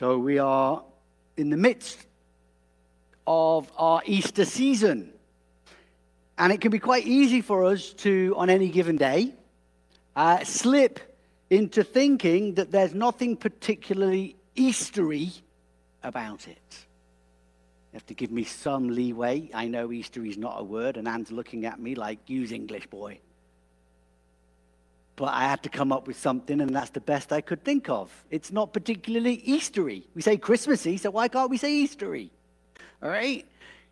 So 0.00 0.16
we 0.16 0.38
are 0.38 0.82
in 1.36 1.50
the 1.50 1.58
midst 1.58 2.06
of 3.26 3.70
our 3.76 4.00
Easter 4.06 4.46
season. 4.46 5.12
And 6.38 6.50
it 6.54 6.62
can 6.62 6.70
be 6.70 6.78
quite 6.78 7.06
easy 7.06 7.42
for 7.42 7.66
us 7.66 7.92
to, 8.04 8.32
on 8.38 8.48
any 8.48 8.70
given 8.70 8.96
day, 8.96 9.34
uh, 10.16 10.42
slip 10.42 11.00
into 11.50 11.84
thinking 11.84 12.54
that 12.54 12.72
there's 12.72 12.94
nothing 12.94 13.36
particularly 13.36 14.36
Eastery 14.56 15.38
about 16.02 16.48
it. 16.48 16.86
You 17.92 17.98
have 17.98 18.06
to 18.06 18.14
give 18.14 18.30
me 18.30 18.44
some 18.44 18.88
leeway. 18.88 19.50
I 19.52 19.68
know 19.68 19.92
Easter 19.92 20.24
is 20.24 20.38
not 20.38 20.58
a 20.58 20.64
word, 20.64 20.96
and 20.96 21.06
Anne's 21.06 21.30
looking 21.30 21.66
at 21.66 21.78
me 21.78 21.94
like, 21.94 22.20
use 22.26 22.52
English, 22.52 22.86
boy. 22.86 23.18
But 25.16 25.26
I 25.26 25.42
had 25.42 25.62
to 25.64 25.68
come 25.68 25.92
up 25.92 26.06
with 26.06 26.18
something, 26.18 26.60
and 26.60 26.74
that's 26.74 26.90
the 26.90 27.00
best 27.00 27.32
I 27.32 27.40
could 27.40 27.62
think 27.62 27.88
of. 27.88 28.10
It's 28.30 28.50
not 28.50 28.72
particularly 28.72 29.38
Eastery. 29.46 30.04
We 30.14 30.22
say 30.22 30.36
Christmassy, 30.36 30.96
so 30.96 31.10
why 31.10 31.28
can't 31.28 31.50
we 31.50 31.58
say 31.58 31.84
Eastery? 31.84 32.30
All 33.02 33.10
right? 33.10 33.46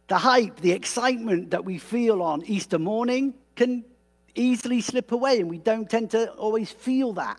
The 0.08 0.16
hype, 0.18 0.60
the 0.60 0.72
excitement 0.72 1.50
that 1.50 1.64
we 1.64 1.78
feel 1.78 2.22
on 2.22 2.42
Easter 2.46 2.78
morning 2.78 3.34
can 3.56 3.84
easily 4.34 4.80
slip 4.80 5.12
away, 5.12 5.40
and 5.40 5.50
we 5.50 5.58
don't 5.58 5.88
tend 5.88 6.12
to 6.12 6.30
always 6.32 6.70
feel 6.70 7.12
that 7.14 7.38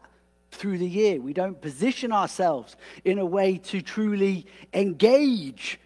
through 0.52 0.78
the 0.78 0.88
year. 0.88 1.20
We 1.20 1.34
don't 1.34 1.60
position 1.60 2.12
ourselves 2.12 2.76
in 3.06 3.18
a 3.20 3.26
way 3.26 3.58
to 3.58 3.82
truly 3.82 4.46
engage 4.74 5.80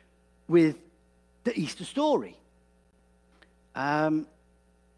with 0.48 0.78
the 1.44 1.58
Easter 1.58 1.86
story. 1.86 2.38
Um, 3.76 4.28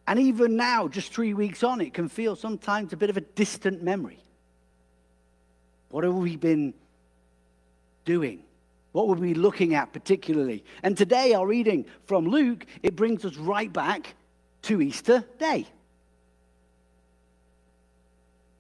and 0.08 0.20
even 0.20 0.56
now, 0.56 0.88
just 0.88 1.12
three 1.12 1.34
weeks 1.34 1.64
on, 1.64 1.82
it 1.82 1.94
can 1.94 2.10
feel 2.10 2.36
sometimes 2.36 2.94
a 2.94 2.98
bit 2.98 3.10
of 3.10 3.18
a 3.18 3.22
distant 3.22 3.82
memory. 3.82 4.20
What 5.90 6.04
have 6.04 6.14
we 6.14 6.36
been 6.36 6.74
doing? 8.06 8.44
What 8.92 9.08
were 9.08 9.16
we 9.16 9.34
looking 9.34 9.74
at 9.74 9.94
particularly? 9.94 10.64
And 10.84 10.96
today, 10.96 11.34
our 11.34 11.46
reading 11.46 11.86
from 12.06 12.28
Luke, 12.28 12.66
it 12.84 12.96
brings 12.96 13.26
us 13.26 13.36
right 13.36 13.72
back 13.72 14.14
to 14.64 14.82
Easter 14.82 15.24
Day. 15.40 15.66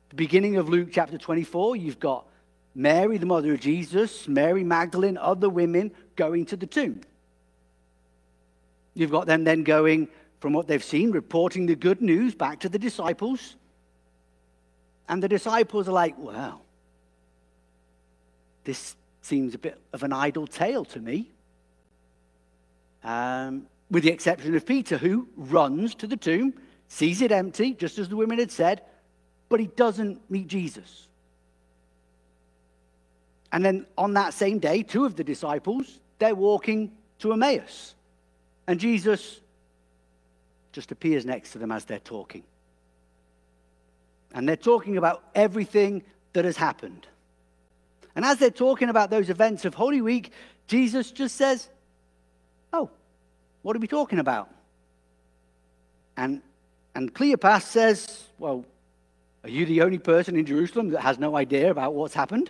The 0.09 0.15
beginning 0.15 0.57
of 0.57 0.67
Luke 0.67 0.89
chapter 0.91 1.17
24, 1.17 1.75
you've 1.75 1.99
got 1.99 2.25
Mary, 2.73 3.17
the 3.17 3.25
mother 3.25 3.53
of 3.53 3.59
Jesus, 3.59 4.27
Mary 4.27 4.63
Magdalene, 4.63 5.17
other 5.17 5.49
women 5.49 5.91
going 6.15 6.45
to 6.47 6.57
the 6.57 6.67
tomb. 6.67 7.01
You've 8.93 9.11
got 9.11 9.27
them 9.27 9.43
then 9.43 9.63
going 9.63 10.07
from 10.39 10.53
what 10.53 10.67
they've 10.67 10.83
seen, 10.83 11.11
reporting 11.11 11.65
the 11.65 11.75
good 11.75 12.01
news 12.01 12.35
back 12.35 12.59
to 12.61 12.69
the 12.69 12.79
disciples. 12.79 13.55
And 15.07 15.21
the 15.21 15.27
disciples 15.27 15.87
are 15.87 15.93
like, 15.93 16.15
well, 16.17 16.61
this 18.63 18.95
seems 19.21 19.55
a 19.55 19.57
bit 19.57 19.79
of 19.93 20.03
an 20.03 20.13
idle 20.13 20.47
tale 20.47 20.85
to 20.85 20.99
me. 20.99 21.31
Um, 23.03 23.67
with 23.91 24.03
the 24.03 24.11
exception 24.11 24.55
of 24.55 24.65
Peter, 24.65 24.97
who 24.97 25.27
runs 25.37 25.95
to 25.95 26.07
the 26.07 26.17
tomb, 26.17 26.53
sees 26.87 27.21
it 27.21 27.31
empty, 27.31 27.73
just 27.73 27.99
as 27.99 28.09
the 28.09 28.15
women 28.15 28.39
had 28.39 28.51
said, 28.51 28.81
but 29.49 29.59
he 29.59 29.67
doesn't 29.67 30.19
meet 30.29 30.47
Jesus. 30.47 31.07
And 33.51 33.63
then 33.63 33.85
on 33.97 34.13
that 34.15 34.33
same 34.33 34.59
day, 34.59 34.83
two 34.83 35.05
of 35.05 35.15
the 35.15 35.23
disciples, 35.23 35.99
they're 36.19 36.35
walking 36.35 36.91
to 37.19 37.31
Emmaus. 37.31 37.95
And 38.67 38.79
Jesus 38.79 39.39
just 40.75 40.91
appears 40.91 41.25
next 41.25 41.51
to 41.51 41.57
them 41.57 41.71
as 41.71 41.85
they're 41.85 41.99
talking. 41.99 42.43
And 44.33 44.47
they're 44.47 44.57
talking 44.57 44.97
about 44.97 45.23
everything 45.33 46.03
that 46.33 46.43
has 46.43 46.57
happened. 46.57 47.07
And 48.13 48.25
as 48.25 48.39
they're 48.39 48.51
talking 48.51 48.89
about 48.89 49.09
those 49.09 49.29
events 49.29 49.63
of 49.63 49.73
Holy 49.73 50.01
Week, 50.01 50.33
Jesus 50.67 51.11
just 51.11 51.37
says, 51.37 51.69
Oh, 52.73 52.89
what 53.61 53.73
are 53.75 53.79
we 53.79 53.87
talking 53.87 54.19
about? 54.19 54.49
And, 56.17 56.41
and 56.93 57.13
Cleopas 57.13 57.61
says, 57.61 58.25
Well, 58.37 58.65
are 59.45 59.49
you 59.49 59.65
the 59.65 59.81
only 59.81 59.99
person 59.99 60.35
in 60.35 60.45
Jerusalem 60.45 60.89
that 60.89 61.01
has 61.01 61.17
no 61.17 61.37
idea 61.37 61.71
about 61.71 61.93
what's 61.93 62.13
happened? 62.13 62.49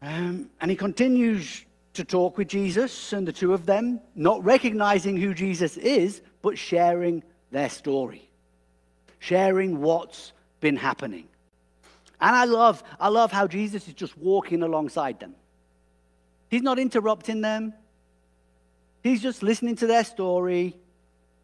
Um, 0.00 0.48
and 0.58 0.70
he 0.70 0.76
continues 0.76 1.66
to 1.94 2.04
talk 2.04 2.36
with 2.36 2.48
Jesus 2.48 3.12
and 3.12 3.26
the 3.26 3.32
two 3.32 3.54
of 3.54 3.66
them, 3.66 4.00
not 4.14 4.44
recognizing 4.44 5.16
who 5.16 5.32
Jesus 5.32 5.76
is, 5.76 6.20
but 6.42 6.58
sharing 6.58 7.22
their 7.50 7.70
story, 7.70 8.28
sharing 9.18 9.80
what's 9.80 10.32
been 10.60 10.76
happening. 10.76 11.28
And 12.20 12.34
I 12.34 12.44
love, 12.44 12.82
I 12.98 13.08
love 13.08 13.32
how 13.32 13.46
Jesus 13.46 13.86
is 13.88 13.94
just 13.94 14.16
walking 14.18 14.62
alongside 14.62 15.20
them. 15.20 15.34
He's 16.48 16.62
not 16.62 16.78
interrupting 16.78 17.40
them. 17.40 17.74
He's 19.02 19.22
just 19.22 19.42
listening 19.42 19.76
to 19.76 19.86
their 19.86 20.04
story. 20.04 20.76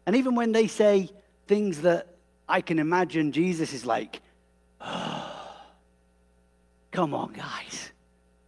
And 0.05 0.15
even 0.15 0.35
when 0.35 0.51
they 0.51 0.67
say 0.67 1.09
things 1.47 1.81
that 1.81 2.07
I 2.47 2.61
can 2.61 2.79
imagine 2.79 3.31
Jesus 3.31 3.73
is 3.73 3.85
like, 3.85 4.21
oh, 4.81 5.53
come 6.91 7.13
on, 7.13 7.33
guys. 7.33 7.91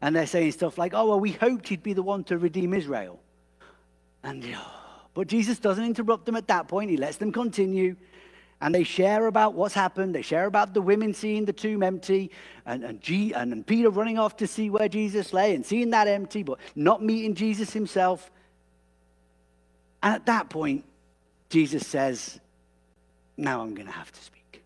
And 0.04 0.14
they're 0.14 0.28
saying 0.28 0.52
stuff 0.52 0.78
like, 0.78 0.94
oh, 0.94 1.08
well, 1.08 1.20
we 1.22 1.32
hoped 1.32 1.70
he'd 1.70 1.82
be 1.82 1.94
the 1.94 2.04
one 2.04 2.26
to 2.26 2.38
redeem 2.38 2.74
Israel. 2.74 3.22
And, 4.22 4.46
but 5.14 5.28
Jesus 5.28 5.60
doesn't 5.60 5.86
interrupt 5.86 6.26
them 6.26 6.36
at 6.36 6.46
that 6.50 6.68
point. 6.68 6.92
He 6.92 6.98
lets 6.98 7.16
them 7.16 7.32
continue. 7.32 7.96
And 8.60 8.76
they 8.76 8.84
share 8.84 9.28
about 9.28 9.54
what's 9.54 9.74
happened. 9.74 10.14
They 10.14 10.22
share 10.22 10.46
about 10.46 10.74
the 10.74 10.82
women 10.82 11.14
seeing 11.14 11.46
the 11.46 11.54
tomb 11.54 11.84
empty 11.84 12.32
and, 12.66 12.84
and, 12.84 13.00
G, 13.00 13.32
and, 13.32 13.54
and 13.54 13.66
Peter 13.66 13.90
running 13.90 14.20
off 14.20 14.36
to 14.38 14.46
see 14.46 14.70
where 14.70 14.90
Jesus 14.90 15.32
lay 15.32 15.56
and 15.56 15.66
seeing 15.66 15.92
that 15.92 16.10
empty, 16.10 16.44
but 16.44 16.60
not 16.76 17.02
meeting 17.02 17.34
Jesus 17.34 17.72
himself. 17.72 18.30
And 20.02 20.16
at 20.16 20.26
that 20.26 20.50
point, 20.50 20.84
Jesus 21.50 21.88
says, 21.88 22.42
Now 23.38 23.62
I'm 23.62 23.74
going 23.74 23.88
to 23.88 23.94
have 23.94 24.12
to 24.12 24.22
speak. 24.22 24.64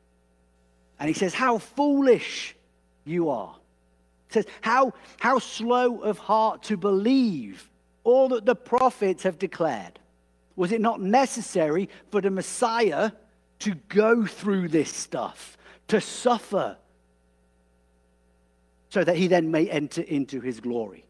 And 0.99 1.07
he 1.07 1.13
says, 1.13 1.35
How 1.35 1.59
foolish 1.59 2.55
you 3.05 3.29
are. 3.29 3.55
Says, 4.29 4.45
how, 4.61 4.93
how 5.19 5.39
slow 5.39 6.01
of 6.01 6.17
heart 6.17 6.63
to 6.63 6.77
believe 6.77 7.69
all 8.07 8.29
that 8.29 8.45
the 8.45 8.55
prophets 8.55 9.23
have 9.23 9.37
declared. 9.37 9.99
Was 10.55 10.71
it 10.71 10.79
not 10.79 11.01
necessary 11.01 11.89
for 12.09 12.21
the 12.21 12.31
Messiah 12.31 13.11
to 13.59 13.75
go 13.89 14.25
through 14.25 14.69
this 14.69 14.93
stuff, 14.93 15.57
to 15.89 15.99
suffer, 15.99 16.77
so 18.89 19.03
that 19.03 19.17
he 19.17 19.27
then 19.27 19.51
may 19.51 19.69
enter 19.69 20.01
into 20.01 20.39
his 20.39 20.61
glory? 20.61 21.03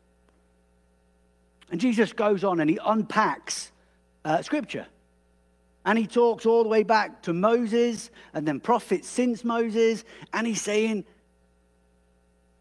And 1.70 1.80
Jesus 1.80 2.14
goes 2.14 2.44
on 2.44 2.60
and 2.60 2.70
he 2.70 2.80
unpacks 2.84 3.72
uh, 4.26 4.42
scripture. 4.42 4.88
And 5.86 6.00
he 6.00 6.08
talks 6.08 6.48
all 6.48 6.64
the 6.64 6.70
way 6.70 6.82
back 6.82 7.22
to 7.24 7.34
Moses 7.34 8.10
and 8.34 8.48
then 8.48 8.60
prophets 8.60 9.08
since 9.08 9.44
Moses. 9.44 10.04
And 10.34 10.48
he's 10.48 10.62
saying, 10.62 11.06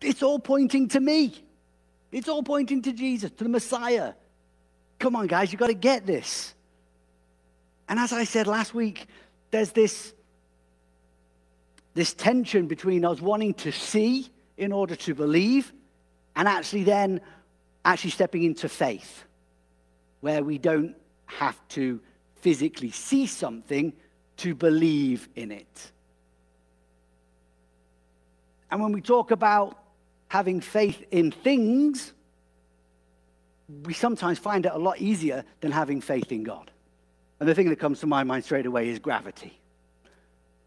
it's 0.01 0.23
all 0.23 0.39
pointing 0.39 0.89
to 0.89 1.01
me. 1.01 1.35
It's 2.13 2.29
all 2.29 2.43
pointing 2.43 2.83
to 2.83 2.93
Jesus, 2.93 3.31
to 3.33 3.45
the 3.45 3.51
Messiah. 3.51 4.15
Come 4.99 5.17
on, 5.17 5.27
guys, 5.27 5.53
you've 5.53 5.61
got 5.61 5.67
to 5.67 5.75
get 5.75 6.07
this. 6.07 6.55
And 7.89 7.99
as 7.99 8.13
I 8.13 8.25
said 8.25 8.47
last 8.47 8.75
week, 8.75 9.07
there's 9.51 9.73
this, 9.73 10.15
this 11.95 12.15
tension 12.15 12.67
between 12.67 13.05
us 13.05 13.21
wanting 13.21 13.55
to 13.55 13.73
see 13.73 14.29
in 14.57 14.73
order 14.73 14.97
to 14.97 15.15
believe 15.15 15.73
and 16.35 16.49
actually 16.49 16.85
then 16.85 17.21
actually 17.85 18.11
stepping 18.11 18.43
into 18.43 18.69
faith, 18.69 19.25
where 20.21 20.43
we 20.43 20.59
don't 20.59 20.95
have 21.27 21.57
to 21.69 22.01
physically 22.41 22.91
see 22.91 23.27
something 23.27 23.93
to 24.37 24.55
believe 24.55 25.29
in 25.37 25.53
it. 25.53 25.93
And 28.71 28.83
when 28.83 28.93
we 28.93 29.01
talk 29.01 29.31
about 29.31 29.79
having 30.37 30.61
faith 30.61 31.03
in 31.11 31.31
things, 31.31 32.13
we 33.85 33.95
sometimes 33.95 34.39
find 34.39 34.67
it 34.67 34.73
a 34.73 34.79
lot 34.79 35.01
easier 35.01 35.43
than 35.63 35.73
having 35.73 35.99
faith 36.03 36.31
in 36.31 36.43
God. 36.43 36.71
And 37.41 37.49
the 37.49 37.55
thing 37.55 37.71
that 37.71 37.79
comes 37.79 38.01
to 38.01 38.07
my 38.07 38.23
mind 38.23 38.45
straight 38.45 38.67
away 38.67 38.91
is 38.91 38.99
gravity. 38.99 39.59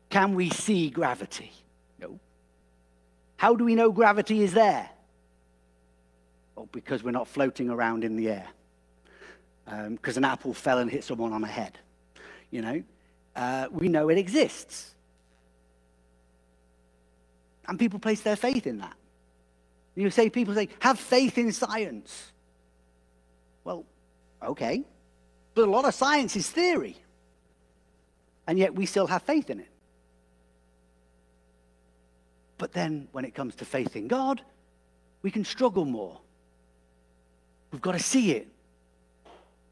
Can 0.10 0.33
we 0.33 0.50
see 0.50 0.89
gravity? 0.89 1.51
No. 2.00 2.19
How 3.38 3.56
do 3.56 3.63
we 3.63 3.75
know 3.75 3.92
gravity 3.92 4.42
is 4.42 4.54
there? 4.54 4.89
Well, 6.56 6.68
because 6.72 7.04
we're 7.04 7.12
not 7.12 7.27
floating 7.27 7.69
around 7.69 8.04
in 8.04 8.15
the 8.15 8.30
air. 8.30 8.48
Because 9.65 10.18
um, 10.18 10.24
an 10.24 10.31
apple 10.31 10.56
fell 10.56 10.80
and 10.80 10.89
hit 10.89 11.04
someone 11.04 11.31
on 11.31 11.42
the 11.42 11.48
head. 11.48 11.77
You 12.50 12.63
know, 12.63 12.83
uh, 13.36 13.68
we 13.69 13.88
know 13.88 14.10
it 14.10 14.18
exists. 14.18 14.95
And 17.68 17.77
people 17.77 18.00
place 18.00 18.22
their 18.22 18.36
faith 18.36 18.65
in 18.65 18.80
that. 18.80 18.95
You 20.00 20.10
say, 20.10 20.30
people 20.30 20.54
say, 20.54 20.69
have 20.80 20.98
faith 20.98 21.38
in 21.38 21.51
science. 21.51 22.31
Well, 23.66 23.86
okay. 24.42 24.86
But 25.54 25.68
a 25.68 25.72
lot 25.72 25.84
of 25.84 25.94
science 25.94 26.38
is 26.38 26.50
theory. 26.50 26.96
And 28.48 28.57
yet 28.57 28.74
we 28.74 28.86
still 28.86 29.07
have 29.07 29.24
faith 29.24 29.50
in 29.50 29.60
it. 29.60 29.68
But 32.57 32.72
then 32.72 33.10
when 33.12 33.25
it 33.25 33.36
comes 33.36 33.56
to 33.56 33.66
faith 33.66 33.98
in 33.98 34.07
God, 34.07 34.42
we 35.22 35.31
can 35.31 35.44
struggle 35.44 35.84
more. 35.84 36.18
We've 37.72 37.81
got 37.81 37.92
to 37.92 38.00
see 38.00 38.31
it. 38.31 38.48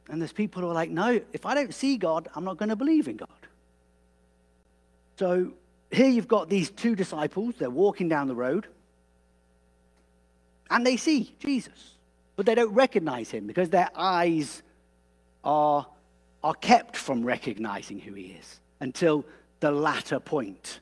And 0.09 0.21
there's 0.21 0.33
people 0.33 0.61
who 0.61 0.69
are 0.69 0.73
like, 0.73 0.89
no, 0.89 1.21
if 1.31 1.45
I 1.45 1.55
don't 1.55 1.73
see 1.73 1.95
God, 1.95 2.27
I'm 2.35 2.43
not 2.43 2.57
going 2.57 2.69
to 2.69 2.75
believe 2.75 3.07
in 3.07 3.15
God. 3.15 3.29
So 5.17 5.53
here 5.89 6.09
you've 6.09 6.27
got 6.27 6.49
these 6.49 6.69
two 6.69 6.97
disciples. 6.97 7.55
They're 7.57 7.69
walking 7.69 8.09
down 8.09 8.27
the 8.27 8.35
road 8.35 8.67
and 10.69 10.85
they 10.85 10.97
see 10.97 11.35
Jesus, 11.39 11.95
but 12.35 12.45
they 12.45 12.55
don't 12.55 12.73
recognize 12.73 13.29
him 13.29 13.47
because 13.47 13.69
their 13.69 13.89
eyes 13.95 14.63
are, 15.43 15.87
are 16.43 16.53
kept 16.55 16.95
from 16.95 17.23
recognizing 17.23 17.99
who 17.99 18.13
he 18.13 18.37
is 18.39 18.59
until 18.79 19.25
the 19.59 19.71
latter 19.71 20.19
point 20.19 20.79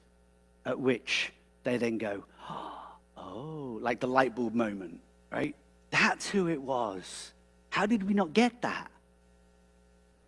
at 0.65 0.79
which 0.79 1.31
they 1.63 1.77
then 1.77 1.97
go, 1.97 2.23
oh, 3.17 3.79
like 3.81 3.99
the 3.99 4.07
light 4.07 4.35
bulb 4.35 4.53
moment, 4.53 4.99
right? 5.31 5.55
That's 5.91 6.27
who 6.27 6.49
it 6.49 6.61
was. 6.61 7.31
How 7.69 7.85
did 7.85 8.03
we 8.03 8.13
not 8.13 8.33
get 8.33 8.61
that? 8.61 8.89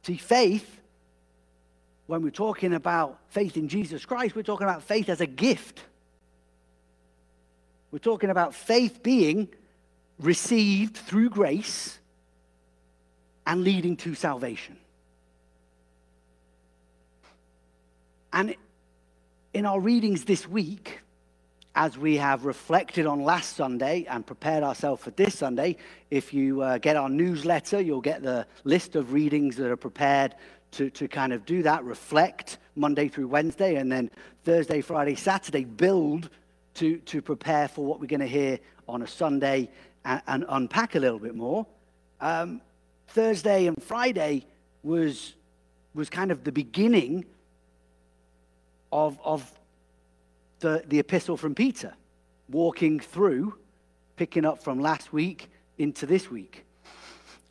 See, 0.03 0.17
faith, 0.17 0.79
when 2.07 2.21
we're 2.21 2.29
talking 2.29 2.73
about 2.73 3.19
faith 3.29 3.57
in 3.57 3.67
Jesus 3.67 4.05
Christ, 4.05 4.35
we're 4.35 4.43
talking 4.43 4.65
about 4.65 4.83
faith 4.83 5.09
as 5.09 5.21
a 5.21 5.25
gift. 5.27 5.81
We're 7.91 7.99
talking 7.99 8.29
about 8.29 8.53
faith 8.53 9.01
being 9.01 9.47
received 10.19 10.97
through 10.97 11.29
grace 11.29 11.99
and 13.45 13.63
leading 13.63 13.95
to 13.97 14.13
salvation. 14.13 14.77
And 18.33 18.55
in 19.53 19.65
our 19.65 19.79
readings 19.79 20.25
this 20.25 20.47
week, 20.47 20.99
as 21.75 21.97
we 21.97 22.17
have 22.17 22.45
reflected 22.45 23.05
on 23.05 23.23
last 23.23 23.55
Sunday 23.55 24.05
and 24.09 24.25
prepared 24.25 24.63
ourselves 24.63 25.01
for 25.01 25.11
this 25.11 25.37
Sunday, 25.37 25.77
if 26.11 26.33
you 26.33 26.61
uh, 26.61 26.79
get 26.79 26.97
our 26.97 27.07
newsletter, 27.07 27.79
you'll 27.79 28.01
get 28.01 28.21
the 28.21 28.45
list 28.63 28.95
of 28.95 29.13
readings 29.13 29.55
that 29.55 29.71
are 29.71 29.77
prepared 29.77 30.35
to, 30.71 30.89
to 30.89 31.07
kind 31.07 31.31
of 31.31 31.45
do 31.45 31.63
that, 31.63 31.83
reflect 31.83 32.57
Monday 32.75 33.07
through 33.07 33.27
Wednesday, 33.27 33.75
and 33.75 33.91
then 33.91 34.11
Thursday, 34.43 34.81
Friday, 34.81 35.15
Saturday, 35.15 35.63
build 35.63 36.29
to, 36.77 36.97
to 36.97 37.21
prepare 37.21 37.67
for 37.67 37.85
what 37.85 37.99
we're 37.99 38.07
going 38.07 38.19
to 38.19 38.27
hear 38.27 38.59
on 38.87 39.01
a 39.01 39.07
Sunday 39.07 39.69
and, 40.05 40.21
and 40.27 40.45
unpack 40.49 40.95
a 40.95 40.99
little 40.99 41.19
bit 41.19 41.35
more. 41.35 41.65
Um, 42.21 42.61
Thursday 43.09 43.67
and 43.67 43.81
Friday 43.81 44.45
was, 44.83 45.33
was 45.93 46.09
kind 46.09 46.31
of 46.31 46.43
the 46.43 46.51
beginning 46.51 47.25
of, 48.91 49.19
of 49.23 49.51
the, 50.59 50.83
the 50.87 50.99
epistle 50.99 51.37
from 51.37 51.55
Peter, 51.55 51.93
walking 52.49 52.99
through, 52.99 53.55
picking 54.15 54.45
up 54.45 54.63
from 54.63 54.79
last 54.79 55.13
week 55.13 55.49
into 55.77 56.05
this 56.05 56.31
week. 56.31 56.65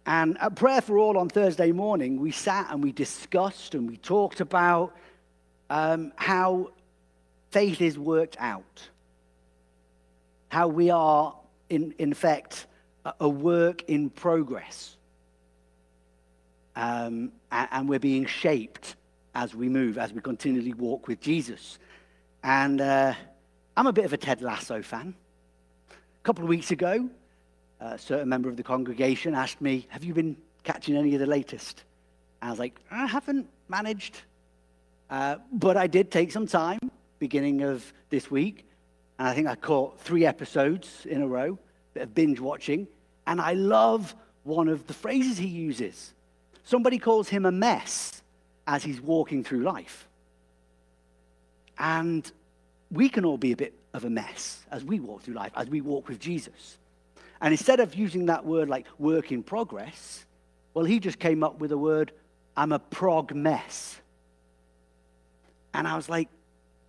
And 0.06 0.38
at 0.40 0.54
Prayer 0.54 0.80
for 0.80 0.98
All 0.98 1.18
on 1.18 1.28
Thursday 1.28 1.72
morning, 1.72 2.20
we 2.20 2.30
sat 2.30 2.68
and 2.70 2.82
we 2.82 2.92
discussed 2.92 3.74
and 3.74 3.88
we 3.88 3.96
talked 3.96 4.40
about 4.40 4.96
um, 5.68 6.12
how 6.14 6.70
faith 7.50 7.80
is 7.80 7.98
worked 7.98 8.36
out, 8.38 8.88
how 10.48 10.68
we 10.68 10.90
are, 10.90 11.34
in, 11.68 11.94
in 11.98 12.14
fact, 12.14 12.66
a 13.20 13.28
work 13.28 13.82
in 13.88 14.10
progress. 14.10 14.96
Um, 16.74 17.32
and 17.50 17.88
we're 17.88 17.98
being 17.98 18.26
shaped 18.26 18.96
as 19.34 19.54
we 19.54 19.68
move, 19.68 19.98
as 19.98 20.12
we 20.12 20.20
continually 20.20 20.74
walk 20.74 21.08
with 21.08 21.20
Jesus. 21.20 21.78
And 22.42 22.80
uh, 22.80 23.14
I'm 23.76 23.86
a 23.86 23.92
bit 23.92 24.04
of 24.04 24.12
a 24.12 24.16
Ted 24.16 24.42
Lasso 24.42 24.82
fan. 24.82 25.14
A 25.90 26.22
couple 26.22 26.44
of 26.44 26.48
weeks 26.48 26.70
ago, 26.70 27.08
a 27.80 27.98
certain 27.98 28.28
member 28.28 28.48
of 28.48 28.56
the 28.56 28.62
congregation 28.62 29.34
asked 29.34 29.60
me, 29.60 29.86
Have 29.90 30.04
you 30.04 30.14
been 30.14 30.36
catching 30.64 30.96
any 30.96 31.14
of 31.14 31.20
the 31.20 31.26
latest? 31.26 31.84
And 32.40 32.48
I 32.48 32.52
was 32.52 32.58
like, 32.58 32.78
I 32.90 33.06
haven't 33.06 33.48
managed. 33.68 34.22
Uh, 35.08 35.36
but 35.52 35.76
I 35.76 35.86
did 35.86 36.10
take 36.10 36.32
some 36.32 36.46
time, 36.46 36.78
beginning 37.18 37.62
of 37.62 37.92
this 38.10 38.30
week, 38.30 38.66
and 39.18 39.28
I 39.28 39.34
think 39.34 39.48
I 39.48 39.54
caught 39.54 40.00
three 40.00 40.26
episodes 40.26 41.06
in 41.06 41.22
a 41.22 41.26
row, 41.26 41.58
bit 41.94 42.02
of 42.02 42.14
binge 42.14 42.38
watching. 42.38 42.86
And 43.26 43.40
I 43.40 43.54
love 43.54 44.14
one 44.44 44.68
of 44.68 44.86
the 44.86 44.94
phrases 44.94 45.38
he 45.38 45.46
uses. 45.46 46.12
Somebody 46.64 46.98
calls 46.98 47.28
him 47.28 47.46
a 47.46 47.52
mess 47.52 48.22
as 48.66 48.84
he's 48.84 49.00
walking 49.00 49.42
through 49.42 49.62
life. 49.62 50.06
And 51.78 52.30
we 52.90 53.08
can 53.08 53.24
all 53.24 53.38
be 53.38 53.52
a 53.52 53.56
bit 53.56 53.74
of 53.94 54.04
a 54.04 54.10
mess 54.10 54.64
as 54.70 54.84
we 54.84 55.00
walk 55.00 55.22
through 55.22 55.34
life, 55.34 55.52
as 55.56 55.68
we 55.68 55.80
walk 55.80 56.08
with 56.08 56.18
Jesus. 56.18 56.78
And 57.40 57.52
instead 57.52 57.80
of 57.80 57.94
using 57.94 58.26
that 58.26 58.44
word 58.44 58.68
like 58.68 58.86
work 58.98 59.32
in 59.32 59.42
progress, 59.42 60.24
well, 60.74 60.84
he 60.84 61.00
just 61.00 61.18
came 61.18 61.42
up 61.42 61.58
with 61.58 61.72
a 61.72 61.78
word, 61.78 62.12
I'm 62.56 62.72
a 62.72 62.78
prog 62.78 63.34
mess. 63.34 63.98
And 65.72 65.88
I 65.88 65.96
was 65.96 66.08
like, 66.08 66.28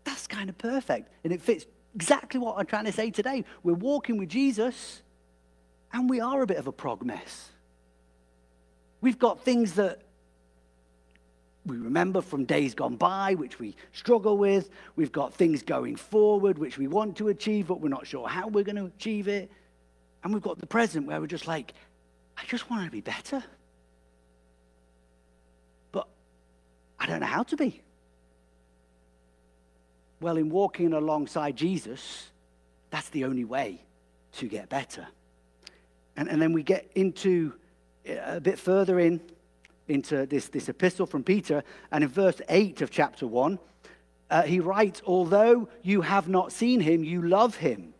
that's 0.03 0.27
kind 0.27 0.49
of 0.49 0.57
perfect. 0.57 1.09
And 1.23 1.33
it 1.33 1.41
fits 1.41 1.65
exactly 1.97 2.39
what 2.39 2.59
I'm 2.59 2.67
trying 2.67 2.85
to 2.85 2.91
say 2.91 3.09
today. 3.09 3.43
We're 3.63 3.73
walking 3.73 4.19
with 4.19 4.29
Jesus, 4.29 5.01
and 5.91 6.07
we 6.07 6.19
are 6.19 6.43
a 6.43 6.45
bit 6.45 6.57
of 6.57 6.67
a 6.67 6.71
prog 6.71 7.03
mess. 7.03 7.49
We've 9.01 9.17
got 9.17 9.43
things 9.43 9.73
that 9.73 10.03
we 11.65 11.75
remember 11.75 12.21
from 12.21 12.45
days 12.45 12.75
gone 12.75 12.97
by, 12.97 13.33
which 13.33 13.57
we 13.57 13.75
struggle 13.93 14.37
with. 14.37 14.69
We've 14.95 15.11
got 15.11 15.33
things 15.33 15.63
going 15.63 15.95
forward, 15.95 16.59
which 16.59 16.77
we 16.77 16.87
want 16.87 17.17
to 17.17 17.29
achieve, 17.29 17.65
but 17.65 17.81
we're 17.81 17.89
not 17.89 18.05
sure 18.05 18.27
how 18.27 18.47
we're 18.47 18.63
going 18.63 18.75
to 18.75 18.85
achieve 18.85 19.27
it. 19.27 19.49
And 20.23 20.31
we've 20.31 20.43
got 20.43 20.59
the 20.59 20.67
present 20.67 21.07
where 21.07 21.19
we're 21.19 21.25
just 21.25 21.47
like, 21.47 21.73
I 22.37 22.43
just 22.45 22.69
want 22.69 22.85
to 22.85 22.91
be 22.91 23.01
better. 23.01 23.43
But 25.91 26.07
I 26.99 27.07
don't 27.07 27.21
know 27.21 27.25
how 27.25 27.41
to 27.41 27.57
be. 27.57 27.81
Well, 30.19 30.37
in 30.37 30.49
walking 30.49 30.93
alongside 30.93 31.55
Jesus, 31.55 32.29
that's 32.89 33.09
the 33.09 33.25
only 33.25 33.43
way 33.43 33.81
to 34.33 34.47
get 34.47 34.69
better. 34.69 35.07
And, 36.15 36.27
and 36.27 36.41
then 36.41 36.53
we 36.53 36.63
get 36.63 36.89
into 36.95 37.53
a 38.05 38.39
bit 38.39 38.57
further 38.57 38.99
in 38.99 39.21
into 39.87 40.25
this, 40.25 40.49
this 40.49 40.69
epistle 40.69 41.05
from 41.05 41.23
Peter. 41.23 41.63
And 41.91 42.03
in 42.03 42.09
verse 42.09 42.41
8 42.49 42.81
of 42.81 42.91
chapter 42.91 43.25
1, 43.25 43.59
uh, 44.29 44.41
he 44.43 44.59
writes, 44.59 45.01
Although 45.05 45.69
you 45.81 46.01
have 46.01 46.27
not 46.27 46.51
seen 46.51 46.79
him, 46.79 47.03
you 47.03 47.21
love 47.21 47.55
him. 47.55 47.93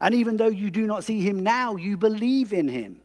And 0.00 0.14
even 0.14 0.36
though 0.36 0.48
you 0.48 0.70
do 0.70 0.86
not 0.86 1.04
see 1.04 1.20
him 1.20 1.42
now, 1.42 1.76
you 1.76 1.96
believe 1.96 2.52
in 2.52 2.68
him. 2.68 3.00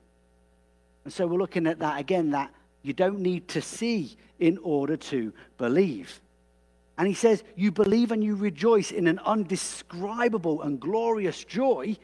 And 1.04 1.14
so 1.14 1.26
we're 1.26 1.38
looking 1.38 1.68
at 1.68 1.80
that 1.80 2.00
again, 2.00 2.32
that 2.32 2.52
you 2.84 2.94
don't 2.94 3.20
need 3.20 3.48
to 3.50 3.62
see 3.62 4.18
in 4.40 4.58
order 4.64 4.98
to 4.98 5.32
believe. 5.58 6.20
And 7.02 7.08
he 7.08 7.16
says, 7.16 7.44
You 7.56 7.72
believe 7.72 8.12
and 8.12 8.24
you 8.24 8.36
rejoice 8.36 8.92
in 8.92 9.08
an 9.08 9.18
undescribable 9.26 10.62
and 10.62 10.80
glorious 10.80 11.44
joy, 11.44 11.98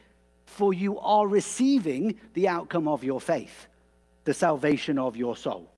for 0.44 0.74
you 0.74 0.98
are 0.98 1.28
receiving 1.28 2.18
the 2.34 2.48
outcome 2.48 2.88
of 2.88 3.04
your 3.04 3.20
faith, 3.20 3.68
the 4.24 4.34
salvation 4.34 4.98
of 4.98 5.16
your 5.16 5.36
soul. 5.36 5.70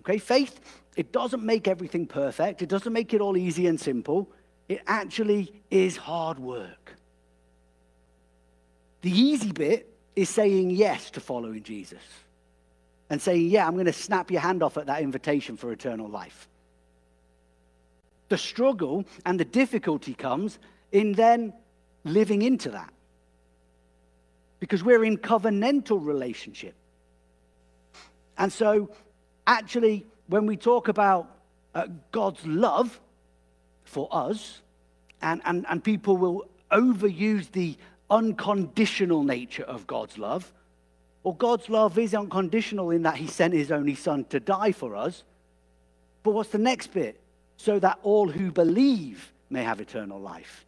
Okay, 0.00 0.18
faith, 0.18 0.58
it 0.96 1.12
doesn't 1.12 1.44
make 1.44 1.68
everything 1.68 2.04
perfect, 2.04 2.62
it 2.62 2.68
doesn't 2.68 2.92
make 2.92 3.14
it 3.14 3.20
all 3.20 3.36
easy 3.36 3.68
and 3.68 3.78
simple. 3.78 4.28
It 4.68 4.82
actually 4.88 5.52
is 5.70 5.96
hard 5.96 6.40
work. 6.40 6.96
The 9.02 9.12
easy 9.12 9.52
bit 9.52 9.88
is 10.16 10.28
saying 10.28 10.70
yes 10.70 11.12
to 11.12 11.20
following 11.20 11.62
Jesus 11.62 12.02
and 13.08 13.22
saying, 13.22 13.50
Yeah, 13.50 13.68
I'm 13.68 13.74
going 13.74 13.86
to 13.86 13.92
snap 13.92 14.32
your 14.32 14.40
hand 14.40 14.64
off 14.64 14.76
at 14.76 14.86
that 14.86 15.02
invitation 15.02 15.56
for 15.56 15.70
eternal 15.70 16.08
life. 16.08 16.48
The 18.30 18.38
struggle 18.38 19.04
and 19.26 19.38
the 19.38 19.44
difficulty 19.44 20.14
comes 20.14 20.58
in 20.92 21.12
then 21.12 21.52
living 22.04 22.42
into 22.42 22.70
that. 22.70 22.92
Because 24.60 24.82
we're 24.82 25.04
in 25.04 25.18
covenantal 25.18 26.04
relationship. 26.04 26.74
And 28.38 28.52
so 28.52 28.90
actually, 29.46 30.06
when 30.28 30.46
we 30.46 30.56
talk 30.56 30.88
about 30.88 31.30
uh, 31.74 31.88
God's 32.12 32.46
love 32.46 33.00
for 33.84 34.08
us, 34.10 34.60
and, 35.20 35.42
and, 35.44 35.66
and 35.68 35.82
people 35.82 36.16
will 36.16 36.46
overuse 36.70 37.50
the 37.50 37.76
unconditional 38.08 39.22
nature 39.24 39.64
of 39.64 39.86
God's 39.86 40.18
love, 40.18 40.52
well, 41.22 41.34
God's 41.34 41.68
love 41.68 41.98
is 41.98 42.14
unconditional 42.14 42.90
in 42.90 43.02
that 43.02 43.16
He 43.16 43.26
sent 43.26 43.54
His 43.54 43.70
only 43.70 43.94
Son 43.94 44.24
to 44.26 44.40
die 44.40 44.72
for 44.72 44.96
us. 44.96 45.24
But 46.22 46.30
what's 46.32 46.50
the 46.50 46.58
next 46.58 46.94
bit? 46.94 47.20
So 47.62 47.78
that 47.78 47.98
all 48.02 48.26
who 48.26 48.50
believe 48.50 49.34
may 49.50 49.62
have 49.62 49.82
eternal 49.82 50.18
life. 50.18 50.64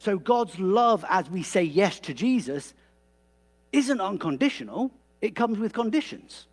So 0.00 0.18
God's 0.18 0.58
love, 0.58 1.02
as 1.08 1.30
we 1.30 1.42
say 1.42 1.62
yes 1.62 1.98
to 2.00 2.12
Jesus, 2.12 2.74
isn't 3.72 4.02
unconditional, 4.02 4.90
it 5.22 5.34
comes 5.34 5.58
with 5.58 5.72
conditions. 5.72 6.46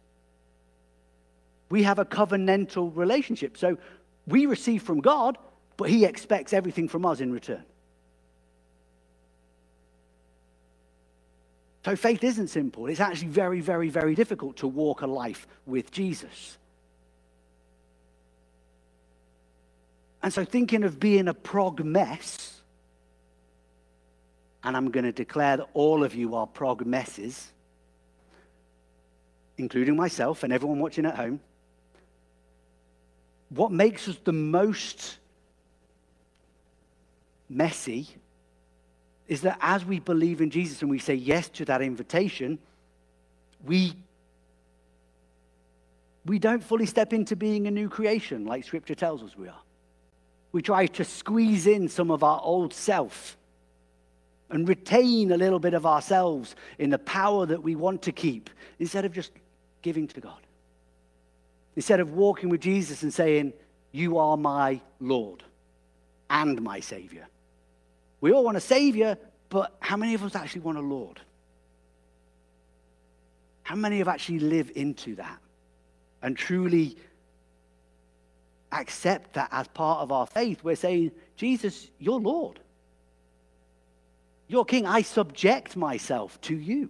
We 1.70 1.84
have 1.84 2.00
a 2.00 2.06
covenantal 2.06 2.96
relationship. 2.96 3.58
So 3.58 3.78
we 4.26 4.46
receive 4.46 4.84
from 4.84 5.02
God, 5.02 5.38
but 5.76 5.90
He 5.90 6.06
expects 6.06 6.54
everything 6.54 6.88
from 6.88 7.06
us 7.06 7.20
in 7.20 7.34
return. 7.34 7.66
So 11.84 11.98
faith 11.98 12.24
isn't 12.24 12.48
simple. 12.48 12.88
It's 12.88 13.02
actually 13.02 13.28
very, 13.28 13.60
very, 13.60 13.90
very 13.90 14.16
difficult 14.16 14.56
to 14.58 14.68
walk 14.68 15.02
a 15.02 15.08
life 15.08 15.46
with 15.66 15.92
Jesus. 15.92 16.58
And 20.24 20.32
so, 20.32 20.46
thinking 20.46 20.84
of 20.84 21.00
being 21.00 21.28
a 21.28 21.34
prog 21.34 21.84
mess, 21.84 22.62
and 24.64 24.78
I'm 24.78 24.92
going 24.92 25.06
to 25.06 25.12
declare 25.12 25.58
that 25.58 25.68
all 25.74 26.04
of 26.04 26.14
you 26.14 26.36
are 26.36 26.46
prog 26.46 26.86
messes, 26.86 27.52
including 29.58 29.96
myself 29.96 30.44
and 30.44 30.54
everyone 30.54 30.80
watching 30.80 31.06
at 31.06 31.16
home. 31.16 31.40
What 33.50 33.72
makes 33.72 34.08
us 34.08 34.18
the 34.24 34.32
most 34.32 35.18
messy 37.50 38.08
is 39.28 39.42
that 39.42 39.58
as 39.62 39.84
we 39.84 40.00
believe 40.00 40.42
in 40.42 40.50
Jesus 40.50 40.82
and 40.82 40.90
we 40.90 41.00
say 41.00 41.16
yes 41.16 41.50
to 41.50 41.66
that 41.66 41.82
invitation, 41.82 42.60
we, 43.66 43.94
we 46.26 46.40
don't 46.40 46.64
fully 46.64 46.86
step 46.86 47.14
into 47.14 47.36
being 47.36 47.68
a 47.68 47.72
new 47.72 47.90
creation 47.90 48.46
like 48.46 48.64
Scripture 48.64 48.96
tells 48.96 49.24
us 49.24 49.36
we 49.36 49.48
are. 49.48 49.62
We 50.52 50.62
try 50.62 50.88
to 50.88 51.06
squeeze 51.06 51.68
in 51.68 51.88
some 51.88 52.12
of 52.12 52.24
our 52.24 52.42
old 52.44 52.74
self 52.74 53.38
and 54.50 54.68
retain 54.68 55.32
a 55.32 55.38
little 55.38 55.60
bit 55.60 55.74
of 55.74 55.86
ourselves 55.86 56.56
in 56.78 56.90
the 56.90 57.00
power 57.00 57.46
that 57.46 57.64
we 57.64 57.76
want 57.76 58.02
to 58.04 58.12
keep 58.12 58.50
instead 58.80 59.06
of 59.06 59.14
just 59.14 59.32
giving 59.82 60.08
to 60.10 60.20
God. 60.20 60.40
Instead 61.76 62.02
of 62.02 62.12
walking 62.12 62.50
with 62.50 62.60
Jesus 62.60 63.04
and 63.04 63.14
saying, 63.14 63.54
You 63.92 64.18
are 64.18 64.36
my 64.36 64.82
Lord 65.00 65.44
and 66.30 66.62
my 66.62 66.82
Savior. 66.82 67.28
We 68.20 68.34
all 68.34 68.44
want 68.44 68.58
a 68.58 68.62
Savior, 68.62 69.18
but 69.50 69.76
how 69.80 69.96
many 69.96 70.14
of 70.14 70.24
us 70.24 70.36
actually 70.36 70.62
want 70.62 70.78
a 70.78 70.82
Lord? 70.82 71.20
How 73.64 73.76
many 73.76 74.00
have 74.00 74.10
actually 74.10 74.40
lived 74.40 74.72
into 74.72 75.16
that 75.16 75.40
and 76.22 76.36
truly 76.36 76.98
accept 78.72 79.34
that 79.34 79.50
as 79.52 79.68
part 79.70 80.00
of 80.02 80.12
our 80.12 80.28
faith? 80.28 80.64
We're 80.64 80.76
saying, 80.76 81.12
Jesus, 81.36 81.90
you're 82.00 82.20
Lord. 82.20 82.60
You're 84.48 84.66
King. 84.66 84.86
I 84.86 85.02
subject 85.02 85.76
myself 85.76 86.40
to 86.42 86.56
you. 86.56 86.90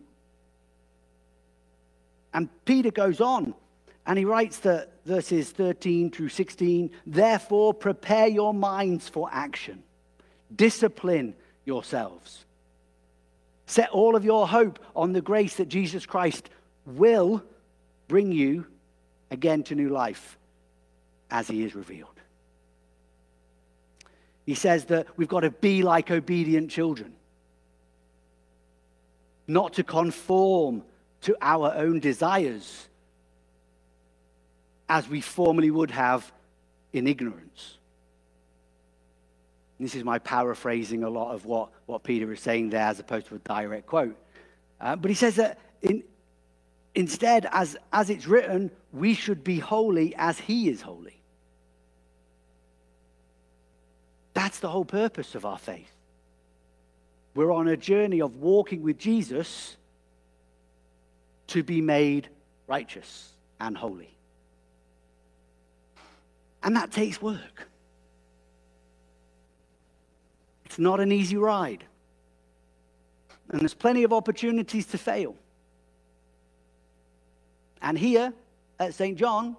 And 2.34 2.50
Peter 2.66 2.92
goes 2.92 3.22
on 3.22 3.54
and 4.06 4.18
he 4.18 4.26
writes 4.26 4.60
that 4.60 4.90
verses 5.06 5.52
13 5.52 6.12
through 6.12 6.30
16 6.30 6.90
therefore 7.06 7.74
prepare 7.74 8.28
your 8.28 8.54
minds 8.54 9.08
for 9.08 9.30
action 9.32 9.84
discipline 10.56 11.34
yourselves. 11.66 12.46
Set 13.68 13.90
all 13.92 14.16
of 14.16 14.26
your 14.26 14.48
hope 14.48 14.80
on 14.96 15.14
the 15.14 15.22
grace 15.22 15.56
that 15.56 15.70
Jesus 15.70 16.06
Christ 16.06 16.50
will 16.86 17.44
bring 18.08 18.32
you 18.32 18.66
again 19.30 19.64
to 19.64 19.76
new 19.76 19.90
life 19.90 20.38
as 21.32 21.48
he 21.48 21.64
is 21.64 21.74
revealed. 21.74 22.10
He 24.46 24.54
says 24.54 24.86
that 24.86 25.08
we've 25.18 25.28
got 25.28 25.42
to 25.42 25.50
be 25.50 25.82
like 25.82 26.12
obedient 26.12 26.70
children, 26.70 27.14
not 29.48 29.74
to 29.74 29.84
conform 29.84 30.84
to 31.22 31.38
our 31.42 31.74
own 31.76 32.00
desires 32.00 32.88
as 34.90 35.08
we 35.08 35.22
formerly 35.22 35.72
would 35.72 35.92
have 35.92 36.30
in 36.92 37.08
ignorance. 37.08 37.78
This 39.80 39.96
is 39.96 40.04
my 40.04 40.20
paraphrasing 40.20 41.04
a 41.04 41.10
lot 41.10 41.34
of 41.34 41.46
what, 41.46 41.70
what 41.86 42.04
Peter 42.04 42.32
is 42.32 42.40
saying 42.40 42.70
there 42.70 42.82
as 42.82 43.00
opposed 43.00 43.28
to 43.28 43.36
a 43.36 43.40
direct 43.40 43.88
quote. 43.88 44.16
Uh, 44.80 44.96
but 44.96 45.10
he 45.10 45.16
says 45.16 45.36
that 45.38 45.60
in, 45.82 46.04
instead, 46.94 47.48
as, 47.52 47.78
as 47.94 48.10
it's 48.10 48.28
written, 48.28 48.70
we 48.92 49.14
should 49.14 49.44
be 49.44 49.60
holy 49.60 50.14
as 50.18 50.38
he 50.40 50.70
is 50.70 50.82
holy. 50.82 51.21
That's 54.42 54.58
the 54.58 54.70
whole 54.70 54.86
purpose 54.86 55.36
of 55.36 55.46
our 55.46 55.60
faith. 55.60 55.92
We're 57.36 57.52
on 57.52 57.68
a 57.68 57.78
journey 57.78 58.24
of 58.24 58.38
walking 58.38 58.82
with 58.82 58.98
Jesus 58.98 59.78
to 61.46 61.62
be 61.62 61.80
made 61.80 62.28
righteous 62.66 63.34
and 63.60 63.78
holy. 63.78 64.18
And 66.64 66.76
that 66.76 66.92
takes 66.92 67.22
work. 67.22 67.68
It's 70.66 70.80
not 70.80 71.00
an 71.00 71.12
easy 71.12 71.38
ride. 71.38 71.84
And 73.52 73.62
there's 73.62 73.76
plenty 73.76 74.04
of 74.04 74.12
opportunities 74.12 74.88
to 74.88 74.98
fail. 74.98 75.36
And 77.80 77.96
here 77.96 78.34
at 78.80 78.96
St. 78.96 79.20
John, 79.20 79.56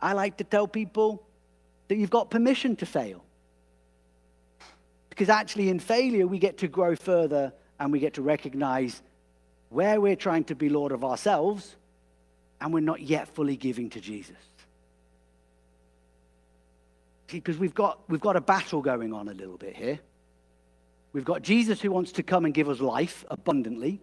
I 0.00 0.14
like 0.14 0.38
to 0.38 0.44
tell 0.44 0.66
people 0.66 1.22
that 1.92 1.98
you've 1.98 2.08
got 2.08 2.30
permission 2.30 2.74
to 2.76 2.86
fail. 2.86 3.22
Because 5.10 5.28
actually, 5.28 5.68
in 5.68 5.78
failure, 5.78 6.26
we 6.26 6.38
get 6.38 6.56
to 6.58 6.68
grow 6.68 6.96
further 6.96 7.52
and 7.78 7.92
we 7.92 7.98
get 7.98 8.14
to 8.14 8.22
recognize 8.22 9.02
where 9.68 10.00
we're 10.00 10.16
trying 10.16 10.44
to 10.44 10.54
be 10.54 10.70
Lord 10.70 10.90
of 10.92 11.04
ourselves 11.04 11.76
and 12.62 12.72
we're 12.72 12.80
not 12.80 13.02
yet 13.02 13.28
fully 13.28 13.56
giving 13.56 13.90
to 13.90 14.00
Jesus 14.00 14.36
because 17.26 17.58
we've 17.58 17.74
got, 17.74 17.98
we've 18.08 18.22
got 18.22 18.36
a 18.36 18.40
battle 18.40 18.80
going 18.80 19.12
on 19.12 19.28
a 19.28 19.34
little 19.34 19.58
bit 19.58 19.76
here. 19.76 20.00
We've 21.12 21.26
got 21.26 21.42
Jesus 21.42 21.82
who 21.82 21.90
wants 21.90 22.12
to 22.12 22.22
come 22.22 22.46
and 22.46 22.54
give 22.54 22.70
us 22.70 22.80
life 22.80 23.24
abundantly, 23.30 24.00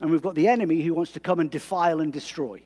and 0.00 0.08
we've 0.08 0.22
got 0.22 0.36
the 0.36 0.46
enemy 0.46 0.82
who 0.82 0.94
wants 0.94 1.10
to 1.12 1.20
come 1.20 1.40
and 1.40 1.50
defile 1.50 2.00
and 2.00 2.12
destroy, 2.12 2.62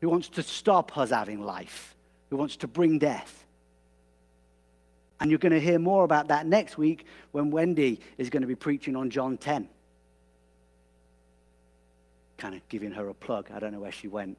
who 0.00 0.08
wants 0.08 0.28
to 0.30 0.42
stop 0.42 0.98
us 0.98 1.10
having 1.10 1.40
life, 1.40 1.94
who 2.30 2.36
wants 2.36 2.56
to 2.56 2.68
bring 2.68 2.98
death. 2.98 3.44
And 5.20 5.30
you're 5.30 5.38
going 5.38 5.52
to 5.52 5.60
hear 5.60 5.78
more 5.78 6.04
about 6.04 6.28
that 6.28 6.46
next 6.46 6.78
week 6.78 7.04
when 7.32 7.50
Wendy 7.50 8.00
is 8.16 8.30
going 8.30 8.40
to 8.40 8.46
be 8.46 8.54
preaching 8.54 8.96
on 8.96 9.10
John 9.10 9.36
10. 9.36 9.68
Kind 12.38 12.54
of 12.54 12.66
giving 12.70 12.92
her 12.92 13.08
a 13.08 13.14
plug. 13.14 13.50
I 13.54 13.58
don't 13.58 13.72
know 13.72 13.80
where 13.80 13.92
she 13.92 14.08
went. 14.08 14.38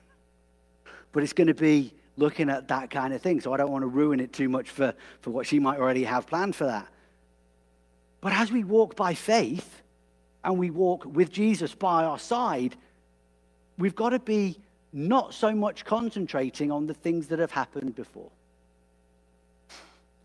but 1.12 1.22
it's 1.22 1.32
going 1.32 1.46
to 1.46 1.54
be 1.54 1.92
looking 2.16 2.50
at 2.50 2.68
that 2.68 2.90
kind 2.90 3.14
of 3.14 3.22
thing. 3.22 3.40
So 3.40 3.52
I 3.52 3.56
don't 3.56 3.70
want 3.70 3.82
to 3.82 3.88
ruin 3.88 4.18
it 4.18 4.32
too 4.32 4.48
much 4.48 4.70
for, 4.70 4.94
for 5.20 5.30
what 5.30 5.46
she 5.46 5.60
might 5.60 5.78
already 5.78 6.04
have 6.04 6.26
planned 6.26 6.56
for 6.56 6.64
that. 6.64 6.88
But 8.20 8.32
as 8.32 8.50
we 8.50 8.64
walk 8.64 8.96
by 8.96 9.14
faith 9.14 9.82
and 10.42 10.58
we 10.58 10.70
walk 10.70 11.04
with 11.04 11.30
Jesus 11.30 11.74
by 11.74 12.04
our 12.04 12.18
side, 12.18 12.74
we've 13.78 13.94
got 13.94 14.10
to 14.10 14.18
be 14.18 14.58
not 14.94 15.34
so 15.34 15.52
much 15.52 15.84
concentrating 15.84 16.70
on 16.70 16.86
the 16.86 16.94
things 16.94 17.26
that 17.26 17.40
have 17.40 17.50
happened 17.50 17.96
before. 17.96 18.30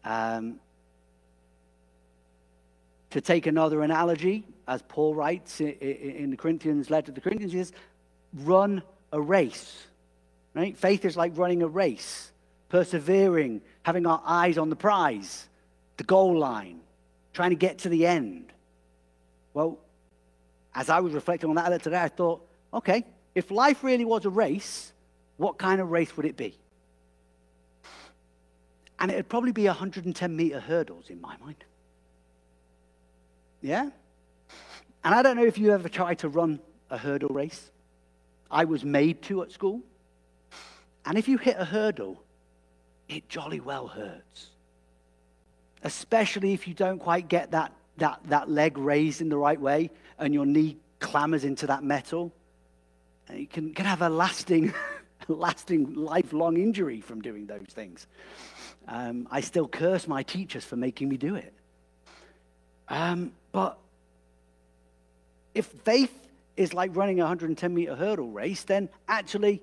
Um, 0.06 0.60
to 3.10 3.20
take 3.20 3.48
another 3.48 3.82
analogy, 3.82 4.44
as 4.68 4.84
Paul 4.88 5.16
writes 5.16 5.60
in, 5.60 6.30
the 6.30 6.38
Corinthians 6.38 6.92
letter 6.92 7.08
to 7.08 7.12
the 7.14 7.22
Corinthians, 7.22 7.56
is 7.56 7.72
run 8.44 8.84
a 9.12 9.20
race. 9.20 9.88
Right? 10.54 10.78
Faith 10.78 11.04
is 11.04 11.18
like 11.18 11.36
running 11.36 11.64
a 11.64 11.68
race, 11.68 12.32
persevering, 12.70 13.62
having 13.82 14.06
our 14.06 14.22
eyes 14.24 14.60
on 14.60 14.70
the 14.70 14.76
prize, 14.76 15.50
the 15.98 16.04
goal 16.04 16.38
line, 16.38 16.80
trying 17.34 17.50
to 17.50 17.56
get 17.56 17.80
to 17.80 17.90
the 17.90 18.06
end. 18.06 18.54
Well, 19.56 19.80
as 20.76 20.92
I 20.92 21.00
was 21.00 21.14
reflecting 21.14 21.50
on 21.50 21.56
that 21.56 21.72
letter 21.72 21.86
today, 21.86 22.02
I 22.02 22.10
thought, 22.10 22.48
okay, 22.72 23.04
if 23.40 23.52
life 23.52 23.86
really 23.86 24.04
was 24.04 24.26
a 24.26 24.30
race, 24.30 24.92
what 25.38 25.58
kind 25.58 25.80
of 25.80 25.90
race 25.90 26.16
would 26.18 26.26
it 26.26 26.36
be? 26.36 26.58
And 29.00 29.10
it'd 29.10 29.30
probably 29.30 29.54
be 29.54 29.66
110 29.66 30.36
meter 30.36 30.60
hurdles 30.60 31.10
in 31.10 31.22
my 31.22 31.38
mind. 31.38 31.64
Yeah? 33.62 33.90
And 35.06 35.16
I 35.16 35.22
don't 35.22 35.38
know 35.38 35.46
if 35.46 35.58
you 35.58 35.72
ever 35.72 35.88
tried 35.88 36.20
to 36.20 36.28
run 36.28 36.60
a 36.90 36.98
hurdle 36.98 37.30
race. 37.30 37.72
I 38.52 38.66
was 38.66 38.84
made 38.84 39.22
to 39.24 39.42
at 39.44 39.54
school. 39.54 39.82
And 41.06 41.18
if 41.18 41.30
you 41.30 41.38
hit 41.38 41.56
a 41.58 41.64
hurdle, 41.64 42.22
it 43.08 43.30
jolly 43.30 43.62
well 43.62 43.88
hurts. 43.88 44.48
Especially 45.82 46.52
if 46.52 46.68
you 46.68 46.74
don't 46.74 47.00
quite 47.00 47.30
get 47.30 47.52
that, 47.52 47.72
that, 48.00 48.20
that 48.26 48.50
leg 48.50 48.78
raised 48.78 49.22
in 49.22 49.30
the 49.30 49.38
right 49.38 49.60
way 49.60 49.92
and 50.18 50.34
your 50.34 50.46
knee 50.46 50.76
clambers 51.00 51.46
into 51.46 51.68
that 51.68 51.86
metal. 51.86 52.34
You 53.34 53.48
can, 53.48 53.74
can 53.74 53.86
have 53.86 54.02
a 54.02 54.10
lasting, 54.10 54.74
lasting, 55.28 55.94
lifelong 55.96 56.58
injury 56.58 57.02
from 57.02 57.22
doing 57.22 57.46
those 57.46 57.68
things. 57.70 58.08
Um, 58.88 59.28
I 59.30 59.42
still 59.42 59.68
curse 59.68 60.08
my 60.08 60.24
teachers 60.24 60.66
for 60.66 60.76
making 60.76 61.10
me 61.10 61.18
do 61.18 61.36
it. 61.36 61.54
Um, 62.88 63.34
but 63.52 63.78
if 65.54 65.66
faith 65.66 66.14
is 66.58 66.74
like 66.74 66.96
running 66.96 67.20
a 67.20 67.24
110 67.24 67.74
meter 67.74 67.96
hurdle 67.96 68.30
race, 68.30 68.64
then 68.64 68.90
actually 69.08 69.62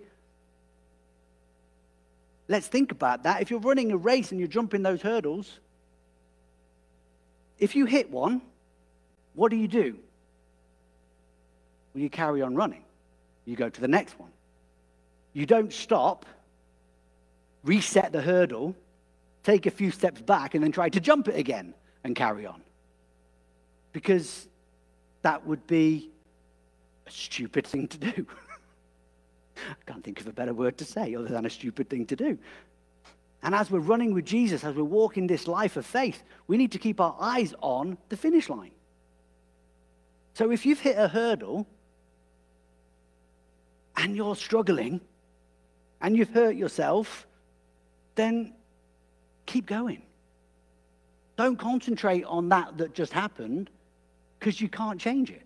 Let's 2.49 2.68
think 2.68 2.92
about 2.92 3.25
that. 3.25 3.42
If 3.42 3.50
you're 3.50 3.61
running 3.61 3.90
a 3.90 3.96
race 3.96 4.30
and 4.30 4.38
you're 4.38 4.49
jumping 4.49 4.82
those 4.82 5.02
hurdles, 5.02 5.58
if 7.58 7.75
you 7.75 7.87
hit 7.87 8.11
one, 8.11 8.40
what 9.35 9.50
do 9.50 9.56
you 9.56 9.68
do? 9.68 9.99
Well, 11.92 12.02
you 12.02 12.11
carry 12.11 12.42
on 12.42 12.54
running. 12.54 12.82
You 13.47 13.57
go 13.57 13.71
to 13.71 13.81
the 13.81 13.88
next 13.88 14.19
one. 14.19 14.31
You 15.33 15.47
don't 15.47 15.73
stop, 15.73 16.26
reset 17.65 18.12
the 18.12 18.21
hurdle, 18.21 18.75
take 19.45 19.67
a 19.67 19.71
few 19.71 19.91
steps 19.91 20.21
back, 20.21 20.55
and 20.55 20.62
then 20.62 20.73
try 20.73 20.88
to 20.88 21.00
jump 21.00 21.29
it 21.29 21.37
again 21.37 21.73
and 22.05 22.15
carry 22.15 22.45
on. 22.45 22.61
Because 23.93 24.49
that 25.23 25.47
would 25.47 25.67
be 25.67 26.11
a 27.07 27.11
stupid 27.11 27.67
thing 27.67 27.88
to 27.88 27.99
do. 27.99 28.26
I 29.57 29.91
can't 29.91 30.05
think 30.05 30.21
of 30.21 30.26
a 30.26 30.33
better 30.33 30.53
word 30.53 30.76
to 30.79 30.85
say 30.85 31.15
other 31.15 31.29
than 31.29 31.47
a 31.47 31.50
stupid 31.50 31.88
thing 31.88 32.07
to 32.07 32.17
do. 32.17 32.38
And 33.43 33.55
as 33.55 33.71
we're 33.71 33.79
running 33.79 34.12
with 34.12 34.25
Jesus, 34.25 34.65
as 34.65 34.75
we're 34.75 34.85
walking 34.85 35.26
this 35.26 35.47
life 35.47 35.76
of 35.76 35.87
faith, 35.87 36.23
we 36.49 36.57
need 36.57 36.73
to 36.73 36.79
keep 36.79 37.00
our 37.00 37.17
eyes 37.21 37.55
on 37.61 37.97
the 38.09 38.17
finish 38.17 38.49
line. 38.49 38.73
So 40.35 40.50
if 40.50 40.67
you've 40.67 40.81
hit 40.81 40.99
a 40.99 41.09
hurdle 41.09 41.67
and 43.97 44.17
you're 44.17 44.37
struggling 44.37 45.00
and 46.00 46.17
you've 46.17 46.31
hurt 46.31 46.57
yourself, 46.57 47.26
then 48.15 48.53
keep 49.47 49.67
going. 49.67 50.03
Don't 51.37 51.57
concentrate 51.57 52.25
on 52.25 52.49
that 52.49 52.79
that 52.79 52.95
just 52.95 53.12
happened 53.12 53.71
because 54.38 54.61
you 54.61 54.69
can't 54.69 55.00
change 55.00 55.31
it. 55.31 55.43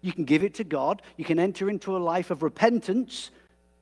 You 0.00 0.12
can 0.12 0.24
give 0.24 0.44
it 0.44 0.54
to 0.54 0.64
God, 0.64 1.00
you 1.16 1.24
can 1.24 1.38
enter 1.38 1.70
into 1.70 1.96
a 1.96 1.98
life 1.98 2.30
of 2.30 2.42
repentance 2.42 3.30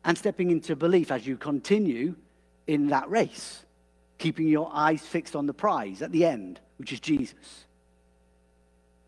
and 0.04 0.16
stepping 0.16 0.50
into 0.50 0.76
belief 0.76 1.10
as 1.10 1.26
you 1.26 1.36
continue 1.36 2.14
in 2.66 2.88
that 2.88 3.10
race, 3.10 3.64
keeping 4.18 4.48
your 4.48 4.70
eyes 4.72 5.02
fixed 5.02 5.34
on 5.34 5.46
the 5.46 5.54
prize 5.54 6.00
at 6.00 6.12
the 6.12 6.24
end, 6.24 6.60
which 6.76 6.92
is 6.92 7.00
Jesus. 7.00 7.66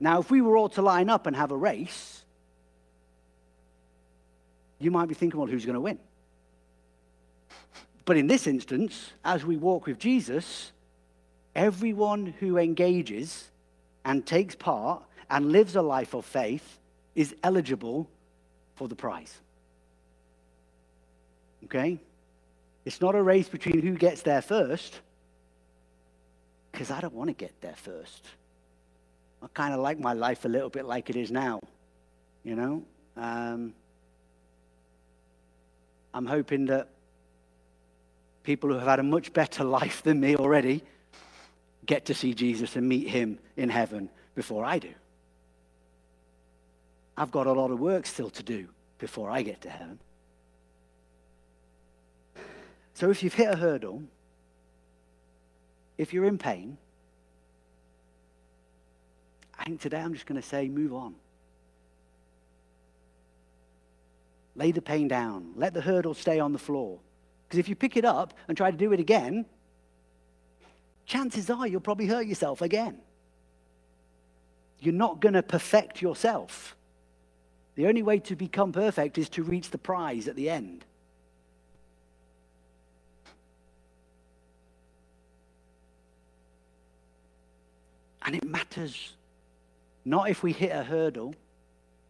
Now, 0.01 0.21
if 0.21 0.31
we 0.31 0.41
were 0.41 0.57
all 0.57 0.69
to 0.71 0.83
line 0.83 1.09
up 1.09 1.27
and 1.27 1.37
have 1.37 1.53
a 1.53 1.57
race, 1.57 2.24
you 4.85 4.91
might 4.91 5.07
be 5.09 5.15
thinking, 5.15 5.41
well, 5.41 5.49
who's 5.49 5.65
going 5.65 5.75
to 5.75 5.81
win? 5.81 5.99
But 8.05 8.17
in 8.17 8.27
this 8.27 8.47
instance, 8.47 9.13
as 9.25 9.45
we 9.45 9.57
walk 9.57 9.87
with 9.87 9.99
Jesus, 9.99 10.73
everyone 11.55 12.35
who 12.39 12.59
engages 12.59 13.49
and 14.05 14.27
takes 14.27 14.55
part 14.55 15.03
and 15.31 15.51
lives 15.53 15.75
a 15.75 15.83
life 15.83 16.15
of 16.15 16.25
faith 16.25 16.79
is 17.15 17.35
eligible 17.43 18.09
for 18.75 18.89
the 18.89 18.95
prize. 18.95 19.41
Okay? 21.65 21.99
It's 22.85 23.01
not 23.01 23.15
a 23.15 23.23
race 23.23 23.49
between 23.49 23.81
who 23.81 23.95
gets 23.95 24.21
there 24.23 24.43
first, 24.43 25.01
because 26.71 26.91
I 26.91 27.01
don't 27.01 27.15
want 27.15 27.29
to 27.29 27.35
get 27.35 27.59
there 27.63 27.77
first. 27.77 28.27
I 29.43 29.47
kind 29.55 29.73
of 29.73 29.81
like 29.81 29.99
my 29.99 30.13
life 30.13 30.45
a 30.45 30.49
little 30.49 30.69
bit 30.69 30.85
like 30.85 31.09
it 31.09 31.17
is 31.17 31.31
now, 31.31 31.61
you 32.43 32.55
know? 32.55 32.83
Um, 33.17 33.75
I'm 36.15 36.27
hoping 36.27 36.67
that 36.67 36.89
people 38.45 38.71
who 38.71 38.77
have 38.77 38.87
had 38.87 39.01
a 39.01 39.03
much 39.03 39.33
better 39.33 39.65
life 39.65 40.03
than 40.05 40.21
me 40.21 40.37
already 40.37 40.83
get 41.85 42.07
to 42.07 42.15
see 42.15 42.33
Jesus 42.33 42.77
and 42.77 42.89
meet 42.89 43.09
him 43.09 43.39
in 43.57 43.69
heaven 43.69 44.09
before 44.37 44.65
I 44.65 44.79
do. 44.79 44.91
I've 47.17 47.33
got 47.33 47.49
a 47.49 47.53
lot 47.53 47.71
of 47.71 47.81
work 47.81 48.07
still 48.07 48.31
to 48.31 48.43
do 48.43 48.69
before 48.99 49.29
I 49.29 49.43
get 49.43 49.61
to 49.63 49.71
heaven. 49.71 49.99
So 52.95 53.11
if 53.11 53.23
you've 53.23 53.35
hit 53.35 53.53
a 53.53 53.57
hurdle, 53.57 54.03
if 55.99 56.13
you're 56.13 56.25
in 56.27 56.39
pain, 56.39 56.79
I 59.59 59.65
think 59.65 59.81
today 59.81 60.01
I'm 60.01 60.15
just 60.15 60.27
going 60.27 60.41
to 60.41 60.47
say, 60.47 60.69
move 60.69 60.93
on. 60.93 61.15
Lay 64.57 64.71
the 64.71 64.83
pain 64.83 65.09
down. 65.09 65.53
Let 65.57 65.75
the 65.75 65.81
hurdle 65.81 66.15
stay 66.15 66.39
on 66.39 66.53
the 66.53 66.59
floor. 66.59 67.01
Because 67.47 67.59
if 67.59 67.69
you 67.69 67.75
pick 67.75 67.97
it 67.97 68.05
up 68.05 68.35
and 68.49 68.57
try 68.57 68.71
to 68.71 68.77
do 68.77 68.93
it 68.93 69.01
again, 69.01 69.47
chances 71.07 71.51
are 71.51 71.67
you'll 71.67 71.81
probably 71.81 72.07
hurt 72.07 72.27
yourself 72.27 72.63
again. 72.63 72.99
You're 74.81 74.95
not 74.95 75.21
going 75.21 75.35
to 75.35 75.43
perfect 75.43 76.03
yourself. 76.03 76.77
The 77.75 77.87
only 77.87 78.03
way 78.03 78.21
to 78.21 78.37
become 78.37 78.73
perfect 78.73 79.19
is 79.19 79.29
to 79.31 79.43
reach 79.43 79.71
the 79.71 79.79
prize 79.79 80.29
at 80.29 80.37
the 80.37 80.49
end. 80.49 80.85
And 88.23 88.35
it 88.35 88.45
matters 88.45 89.13
not 90.05 90.31
if 90.31 90.43
we 90.43 90.53
hit 90.53 90.73
a 90.73 90.83
hurdle, 90.83 91.35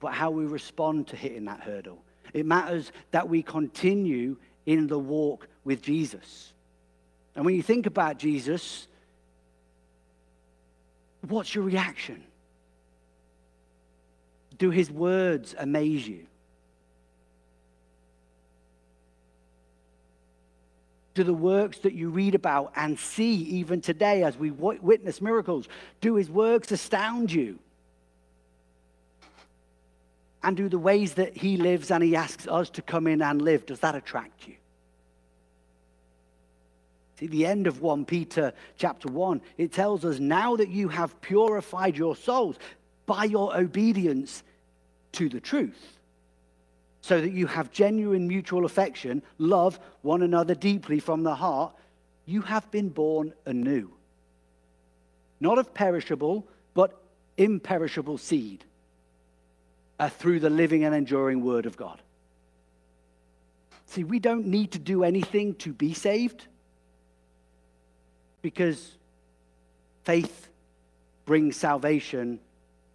but 0.01 0.13
how 0.13 0.31
we 0.31 0.45
respond 0.45 1.09
to 1.09 1.17
hitting 1.17 1.45
that 1.47 1.61
hurdle. 1.61 2.03
It 2.35 2.45
matters 2.45 2.93
that 3.13 3.29
we 3.29 3.43
continue 3.43 4.37
in 4.67 4.89
the 4.89 4.99
walk 4.99 5.49
with 5.65 5.81
Jesus. 5.81 6.53
And 7.35 7.47
when 7.47 7.55
you 7.55 7.63
think 7.63 7.87
about 7.87 8.19
Jesus, 8.19 8.87
what's 11.27 11.55
your 11.55 11.65
reaction? 11.65 12.23
Do 14.59 14.71
his 14.71 14.91
words 14.91 15.55
amaze 15.59 16.07
you? 16.07 16.27
Do 21.15 21.23
the 21.23 21.33
works 21.33 21.79
that 21.79 21.93
you 21.93 22.11
read 22.11 22.35
about 22.35 22.73
and 22.75 22.99
see 22.99 23.35
even 23.35 23.81
today 23.81 24.25
as 24.25 24.37
we 24.37 24.51
witness 24.51 25.21
miracles, 25.21 25.69
do 26.01 26.17
his 26.17 26.29
works 26.29 26.73
astound 26.73 27.33
you? 27.33 27.61
And 30.45 30.59
do 30.59 30.69
the 30.69 30.79
ways 30.79 31.15
that 31.15 31.35
he 31.35 31.57
lives 31.57 31.91
and 31.91 32.05
he 32.05 32.15
asks 32.15 32.47
us 32.47 32.69
to 32.71 32.83
come 32.83 33.07
in 33.07 33.23
and 33.23 33.41
live, 33.41 33.65
does 33.65 33.81
that 33.81 33.95
attract 33.95 34.47
you? 34.47 34.55
See, 37.19 37.29
the 37.29 37.47
end 37.47 37.67
of 37.67 37.81
1 37.81 38.05
Peter 38.05 38.53
chapter 38.77 39.09
1, 39.09 39.41
it 39.57 39.73
tells 39.73 40.05
us 40.05 40.19
now 40.19 40.55
that 40.57 40.69
you 40.69 40.89
have 40.89 41.19
purified 41.23 41.97
your 41.97 42.15
souls 42.15 42.57
by 43.07 43.25
your 43.25 43.57
obedience 43.57 44.43
to 45.13 45.31
the 45.31 45.41
truth 45.41 45.99
so 47.01 47.23
that 47.23 47.33
you 47.33 47.47
have 47.47 47.71
genuine 47.71 48.29
mutual 48.29 48.67
affection, 48.67 49.23
love 49.39 49.79
one 50.03 50.23
another 50.23 50.55
deeply 50.55 51.01
from 51.01 51.23
the 51.23 51.35
heart, 51.35 51.75
you 52.27 52.43
have 52.43 52.71
been 52.71 52.91
born 52.91 53.33
anew. 53.47 53.91
Not 55.41 55.57
of 55.57 55.73
perishable, 55.73 56.47
but 56.75 57.01
imperishable 57.39 58.19
seed 58.19 58.65
uh, 59.99 60.09
through 60.09 60.41
the 60.41 60.51
living 60.51 60.85
and 60.85 60.95
enduring 60.95 61.43
Word 61.43 61.67
of 61.67 61.77
God. 61.77 62.01
See, 63.87 64.05
we 64.05 64.19
don't 64.19 64.47
need 64.47 64.73
to 64.73 64.79
do 64.79 65.05
anything 65.05 65.55
to 65.57 65.73
be 65.73 65.95
saved 65.95 66.47
because 68.43 68.93
faith 70.05 70.49
brings 71.25 71.57
salvation 71.57 72.41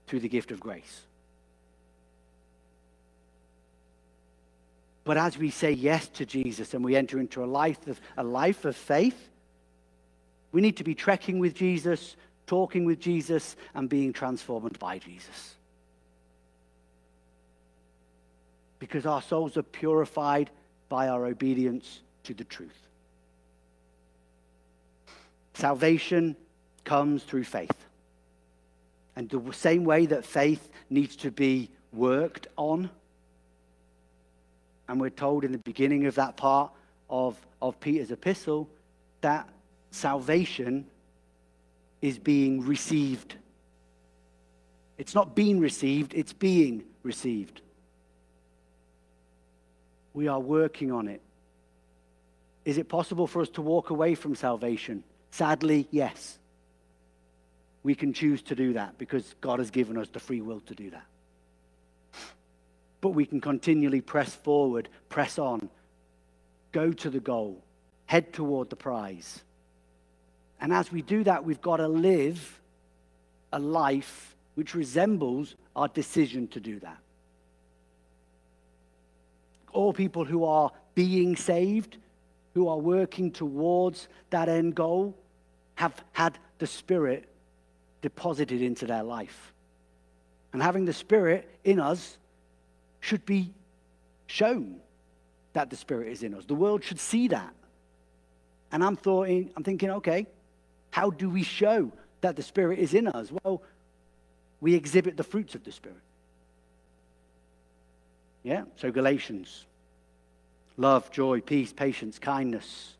through 0.08 0.20
the 0.20 0.30
gift 0.30 0.52
of 0.52 0.60
grace. 0.60 1.02
But 5.04 5.18
as 5.18 5.38
we 5.38 5.50
say 5.50 5.72
yes 5.72 6.08
to 6.10 6.26
Jesus 6.26 6.74
and 6.74 6.84
we 6.84 6.96
enter 6.96 7.20
into 7.20 7.44
a 7.44 7.48
life 7.48 7.88
of, 7.88 8.00
a 8.18 8.24
life 8.24 8.66
of 8.66 8.76
faith, 8.76 9.30
we 10.52 10.62
need 10.62 10.78
to 10.78 10.84
be 10.84 10.94
trekking 10.94 11.40
with 11.40 11.56
Jesus, 11.56 12.16
talking 12.46 12.86
with 12.86 13.00
Jesus, 13.00 13.56
and 13.74 13.90
being 13.90 14.14
transformed 14.14 14.78
by 14.78 15.00
Jesus. 15.00 15.56
Because 18.80 19.06
our 19.06 19.22
souls 19.22 19.58
are 19.58 19.64
purified 19.64 20.50
by 20.88 21.08
our 21.08 21.26
obedience 21.26 22.00
to 22.24 22.34
the 22.34 22.44
truth. 22.46 22.88
Salvation 25.54 26.36
comes 26.86 27.24
through 27.24 27.44
faith. 27.44 27.86
And 29.16 29.30
the 29.30 29.42
same 29.52 29.84
way 29.84 30.06
that 30.06 30.26
faith 30.26 30.70
needs 30.90 31.18
to 31.18 31.32
be 31.32 31.70
worked 31.92 32.48
on, 32.56 32.90
and 34.88 35.00
we're 35.00 35.10
told 35.10 35.44
in 35.44 35.52
the 35.52 35.58
beginning 35.60 36.06
of 36.06 36.16
that 36.16 36.38
part 36.38 36.72
of, 37.10 37.36
of 37.62 37.80
Peter's 37.80 38.12
epistle 38.12 38.70
that 39.22 39.48
salvation 39.92 40.86
is 42.02 42.18
being 42.18 42.66
received. 42.66 43.36
It's 44.98 45.14
not 45.14 45.36
being 45.36 45.60
received, 45.60 46.14
it's 46.14 46.34
being 46.34 46.84
received. 47.04 47.62
We 50.14 50.28
are 50.28 50.40
working 50.40 50.92
on 50.92 51.08
it. 51.08 51.22
Is 52.66 52.78
it 52.78 52.90
possible 52.90 53.28
for 53.28 53.42
us 53.42 53.50
to 53.50 53.62
walk 53.62 53.90
away 53.90 54.16
from 54.16 54.36
salvation? 54.36 55.04
Sadly, 55.32 55.88
yes. 55.92 56.38
We 57.84 57.96
can 57.96 58.14
choose 58.14 58.42
to 58.44 58.56
do 58.56 58.74
that 58.74 58.98
because 58.98 59.36
God 59.42 59.60
has 59.60 59.72
given 59.72 59.98
us 59.98 60.10
the 60.10 60.20
free 60.20 60.42
will 60.42 60.60
to 60.62 60.76
do 60.76 60.90
that 60.92 61.06
but 63.02 63.10
we 63.10 63.26
can 63.26 63.40
continually 63.40 64.02
press 64.02 64.36
forward, 64.36 64.90
press 65.08 65.40
on, 65.40 65.70
go 66.72 66.92
to 66.92 67.10
the 67.10 67.20
goal, 67.20 67.62
head 68.06 68.34
toward 68.34 68.70
the 68.70 68.76
prize. 68.76 69.42
And 70.62 70.74
as 70.74 70.92
we 70.92 71.02
do 71.02 71.24
that, 71.24 71.46
we've 71.46 71.62
got 71.62 71.78
to 71.78 71.88
live 71.88 72.60
a 73.54 73.60
life 73.60 74.36
which 74.56 74.76
resembles 74.76 75.56
our 75.76 75.88
decision 75.88 76.48
to 76.50 76.60
do 76.60 76.80
that. 76.80 76.98
All 79.72 79.94
people 79.94 80.26
who 80.26 80.44
are 80.44 80.72
being 80.96 81.36
saved, 81.36 81.98
who 82.54 82.68
are 82.68 82.78
working 82.78 83.32
towards 83.32 84.08
that 84.30 84.50
end 84.50 84.76
goal, 84.76 85.16
have 85.76 86.04
had 86.12 86.38
the 86.58 86.68
Spirit 86.68 87.30
deposited 88.02 88.62
into 88.62 88.86
their 88.86 89.04
life. 89.04 89.54
And 90.52 90.62
having 90.62 90.86
the 90.86 90.94
Spirit 90.94 91.50
in 91.64 91.80
us 91.80 92.18
should 93.00 93.26
be 93.26 93.54
shown 94.28 94.80
that 95.54 95.70
the 95.70 95.76
Spirit 95.76 96.10
is 96.10 96.24
in 96.24 96.34
us. 96.34 96.46
The 96.46 96.56
world 96.56 96.84
should 96.84 97.00
see 97.00 97.28
that. 97.30 97.54
And 98.72 98.84
I'm, 98.84 98.96
thinking, 98.96 99.52
I'm 99.56 99.64
thinking, 99.64 99.90
okay, 99.92 100.28
how 100.92 101.10
do 101.10 101.30
we 101.30 101.44
show 101.44 101.92
that 102.22 102.36
the 102.36 102.44
Spirit 102.44 102.80
is 102.80 102.94
in 102.94 103.08
us? 103.08 103.32
Well, 103.44 103.62
we 104.62 104.76
exhibit 104.76 105.18
the 105.18 105.24
fruits 105.24 105.56
of 105.56 105.64
the 105.64 105.72
Spirit. 105.72 105.98
Yeah? 108.44 108.64
So, 108.78 108.92
Galatians 108.92 109.66
love, 110.80 111.12
joy, 111.12 111.42
peace, 111.42 111.74
patience, 111.74 112.18
kindness, 112.18 112.96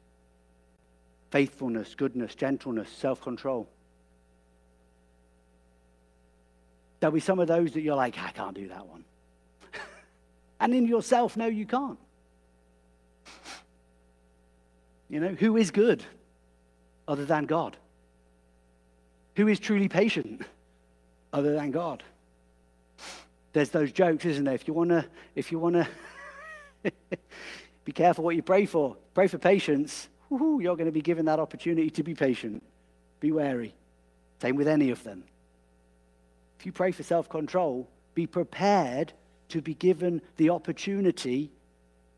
faithfulness, 1.32 1.96
goodness, 1.96 2.36
gentleness, 2.36 2.90
self 2.90 3.22
control. 3.22 3.68
There'll 7.00 7.14
be 7.14 7.22
some 7.22 7.40
of 7.40 7.48
those 7.48 7.72
that 7.74 7.82
you're 7.82 7.96
like, 7.96 8.20
I 8.20 8.32
can't 8.32 8.54
do 8.54 8.68
that 8.68 8.86
one. 8.86 9.06
and 10.60 10.74
in 10.74 10.86
yourself, 10.86 11.38
no, 11.38 11.48
you 11.48 11.66
can't. 11.66 12.00
You 15.12 15.20
know, 15.20 15.30
who 15.30 15.58
is 15.58 15.72
good 15.72 16.04
other 17.08 17.26
than 17.26 17.46
God? 17.46 17.76
Who 19.38 19.48
is 19.48 19.60
truly 19.60 19.88
patient 19.90 20.44
other 21.34 21.56
than 21.56 21.72
God? 21.72 22.04
There's 23.54 23.70
those 23.70 23.92
jokes, 23.92 24.26
isn't 24.26 24.44
there? 24.44 24.54
If 24.54 24.68
you 24.68 24.74
want 24.74 24.90
to, 24.90 25.06
if 25.36 25.52
you 25.52 25.60
want 25.60 25.76
to, 25.76 25.88
be 27.86 27.92
careful 27.92 28.24
what 28.24 28.36
you 28.36 28.44
pray 28.44 28.66
for. 28.66 28.96
Pray 29.14 29.28
for 29.28 29.38
patience. 29.38 30.08
Woo-hoo, 30.30 30.60
you're 30.62 30.76
going 30.76 30.86
to 30.86 30.92
be 30.92 31.02
given 31.02 31.26
that 31.26 31.40
opportunity 31.40 31.90
to 31.90 32.04
be 32.04 32.14
patient. 32.14 32.64
Be 33.20 33.32
wary. 33.32 33.74
Same 34.42 34.56
with 34.56 34.68
any 34.68 34.92
of 34.92 35.04
them. 35.04 35.24
If 36.60 36.66
you 36.66 36.72
pray 36.72 36.92
for 36.92 37.04
self 37.04 37.30
control, 37.30 37.90
be 38.14 38.28
prepared 38.28 39.14
to 39.50 39.62
be 39.62 39.74
given 39.74 40.22
the 40.38 40.52
opportunity 40.52 41.52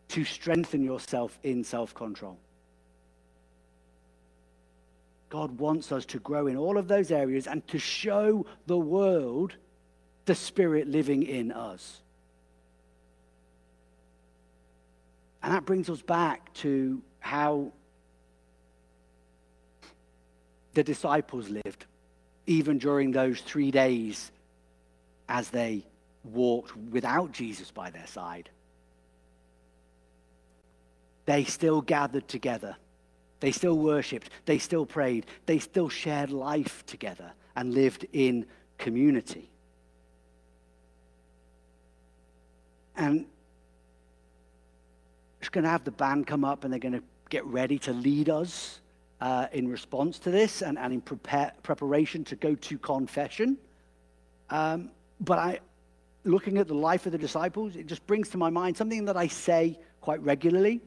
to 0.10 0.26
strengthen 0.26 0.84
yourself 0.84 1.39
in 1.44 1.63
self 1.63 1.94
control. 1.94 2.38
God 5.30 5.60
wants 5.60 5.94
us 5.94 6.06
to 6.08 6.20
grow 6.20 6.48
in 6.48 6.58
all 6.58 6.78
of 6.78 6.89
those 6.89 7.10
areas 7.10 7.48
and 7.48 7.65
to 7.70 7.80
show 7.80 8.46
the 8.67 8.78
world 8.78 9.56
the 10.26 10.36
Spirit 10.36 10.88
living 10.88 11.24
in 11.24 11.52
us. 11.52 12.02
And 15.44 15.54
that 15.54 15.66
brings 15.66 15.90
us 15.90 16.02
back 16.02 16.54
to 16.56 17.02
how 17.20 17.72
the 20.74 20.84
disciples 20.84 21.50
lived 21.50 21.86
even 22.46 22.78
during 22.78 23.12
those 23.12 23.42
three 23.42 23.72
days 23.72 24.32
as 25.30 25.50
they 25.50 25.86
walked 26.24 26.76
without 26.76 27.32
Jesus 27.32 27.72
by 27.72 27.90
their 27.90 28.08
side. 28.08 28.50
They 31.26 31.44
still 31.44 31.82
gathered 31.82 32.28
together. 32.28 32.76
They 33.40 33.52
still 33.52 33.78
worshiped. 33.78 34.30
They 34.46 34.58
still 34.58 34.86
prayed. 34.86 35.26
They 35.46 35.60
still 35.60 35.90
shared 35.90 36.32
life 36.32 36.86
together 36.86 37.32
and 37.56 37.74
lived 37.74 38.06
in 38.14 38.46
community. 38.78 39.51
And 42.96 43.26
just 45.40 45.52
going 45.52 45.64
to 45.64 45.70
have 45.70 45.84
the 45.84 45.92
band 45.92 46.28
come 46.28 46.46
up 46.46 46.64
and 46.64 46.72
they're 46.72 46.80
going 46.80 46.94
to 46.94 47.04
get 47.30 47.46
ready 47.46 47.80
to 47.80 47.94
lead 47.94 48.30
us 48.30 48.80
uh, 49.22 49.48
in 49.54 49.68
response 49.68 50.20
to 50.20 50.32
this 50.32 50.62
and, 50.62 50.78
and 50.78 50.94
in 50.94 51.02
prepare, 51.02 51.52
preparation 51.64 52.24
to 52.26 52.36
go 52.36 52.56
to 52.56 52.78
confession. 52.78 53.58
Um, 54.50 54.92
but 55.20 55.40
I, 55.40 55.60
looking 56.24 56.58
at 56.58 56.68
the 56.68 56.74
life 56.76 57.06
of 57.06 57.12
the 57.12 57.18
disciples, 57.18 57.76
it 57.76 57.88
just 57.88 58.06
brings 58.08 58.30
to 58.30 58.38
my 58.38 58.50
mind 58.50 58.78
something 58.78 59.06
that 59.06 59.18
I 59.18 59.28
say 59.28 59.80
quite 60.02 60.22
regularly. 60.22 60.82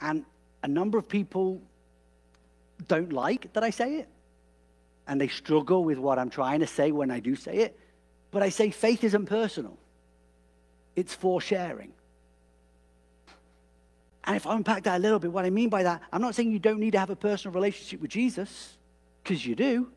And 0.00 0.24
a 0.62 0.68
number 0.68 0.98
of 0.98 1.08
people 1.08 1.60
don't 2.88 3.12
like 3.12 3.52
that 3.54 3.64
I 3.64 3.70
say 3.70 3.96
it. 3.96 4.08
And 5.08 5.20
they 5.20 5.28
struggle 5.28 5.84
with 5.84 5.98
what 5.98 6.18
I'm 6.18 6.30
trying 6.30 6.60
to 6.60 6.66
say 6.66 6.90
when 6.90 7.10
I 7.10 7.20
do 7.20 7.36
say 7.36 7.58
it. 7.58 7.78
But 8.32 8.42
I 8.42 8.48
say 8.48 8.70
faith 8.70 9.04
isn't 9.04 9.26
personal, 9.26 9.78
it's 10.96 11.14
for 11.14 11.40
sharing. 11.40 11.92
And 14.24 14.34
if 14.34 14.46
I 14.46 14.56
unpack 14.56 14.82
that 14.84 14.96
a 14.96 14.98
little 14.98 15.20
bit, 15.20 15.30
what 15.30 15.44
I 15.44 15.50
mean 15.50 15.68
by 15.68 15.84
that, 15.84 16.02
I'm 16.12 16.20
not 16.20 16.34
saying 16.34 16.50
you 16.50 16.58
don't 16.58 16.80
need 16.80 16.92
to 16.92 16.98
have 16.98 17.10
a 17.10 17.16
personal 17.16 17.54
relationship 17.54 18.00
with 18.00 18.10
Jesus, 18.10 18.76
because 19.22 19.46
you 19.46 19.54
do. 19.54 19.88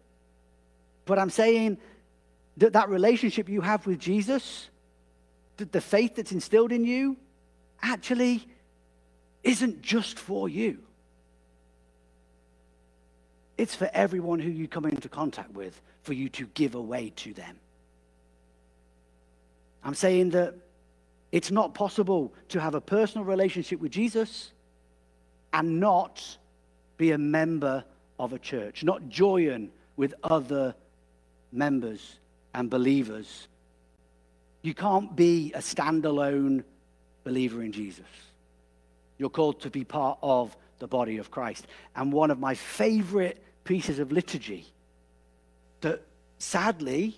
But 1.05 1.17
I'm 1.17 1.31
saying 1.31 1.79
that 2.57 2.73
that 2.73 2.89
relationship 2.89 3.49
you 3.49 3.61
have 3.61 3.87
with 3.87 3.97
Jesus, 3.97 4.69
that 5.57 5.71
the 5.71 5.81
faith 5.81 6.15
that's 6.15 6.31
instilled 6.31 6.71
in 6.71 6.85
you, 6.85 7.17
actually 7.81 8.47
isn't 9.43 9.81
just 9.81 10.19
for 10.19 10.47
you. 10.47 10.77
It's 13.57 13.73
for 13.73 13.89
everyone 13.93 14.39
who 14.39 14.51
you 14.51 14.67
come 14.67 14.85
into 14.85 15.09
contact 15.09 15.53
with, 15.53 15.81
for 16.03 16.13
you 16.13 16.29
to 16.29 16.45
give 16.53 16.75
away 16.75 17.11
to 17.17 17.33
them. 17.33 17.57
I'm 19.83 19.95
saying 19.95 20.31
that 20.31 20.55
it's 21.31 21.51
not 21.51 21.73
possible 21.73 22.33
to 22.49 22.59
have 22.59 22.75
a 22.75 22.81
personal 22.81 23.25
relationship 23.25 23.79
with 23.79 23.91
Jesus 23.91 24.51
and 25.53 25.79
not 25.79 26.37
be 26.97 27.11
a 27.11 27.17
member 27.17 27.83
of 28.19 28.33
a 28.33 28.39
church, 28.39 28.83
not 28.83 29.09
join 29.09 29.71
with 29.95 30.13
other 30.23 30.75
members 31.51 32.19
and 32.53 32.69
believers. 32.69 33.47
You 34.61 34.73
can't 34.73 35.15
be 35.15 35.53
a 35.53 35.59
standalone 35.59 36.63
believer 37.23 37.61
in 37.61 37.71
Jesus. 37.71 38.05
You're 39.17 39.29
called 39.29 39.61
to 39.61 39.69
be 39.69 39.83
part 39.83 40.17
of 40.21 40.55
the 40.79 40.87
body 40.87 41.17
of 41.17 41.29
Christ. 41.29 41.67
And 41.95 42.11
one 42.11 42.31
of 42.31 42.39
my 42.39 42.55
favorite 42.55 43.43
pieces 43.63 43.99
of 43.99 44.11
liturgy 44.11 44.65
that 45.81 46.01
sadly 46.39 47.17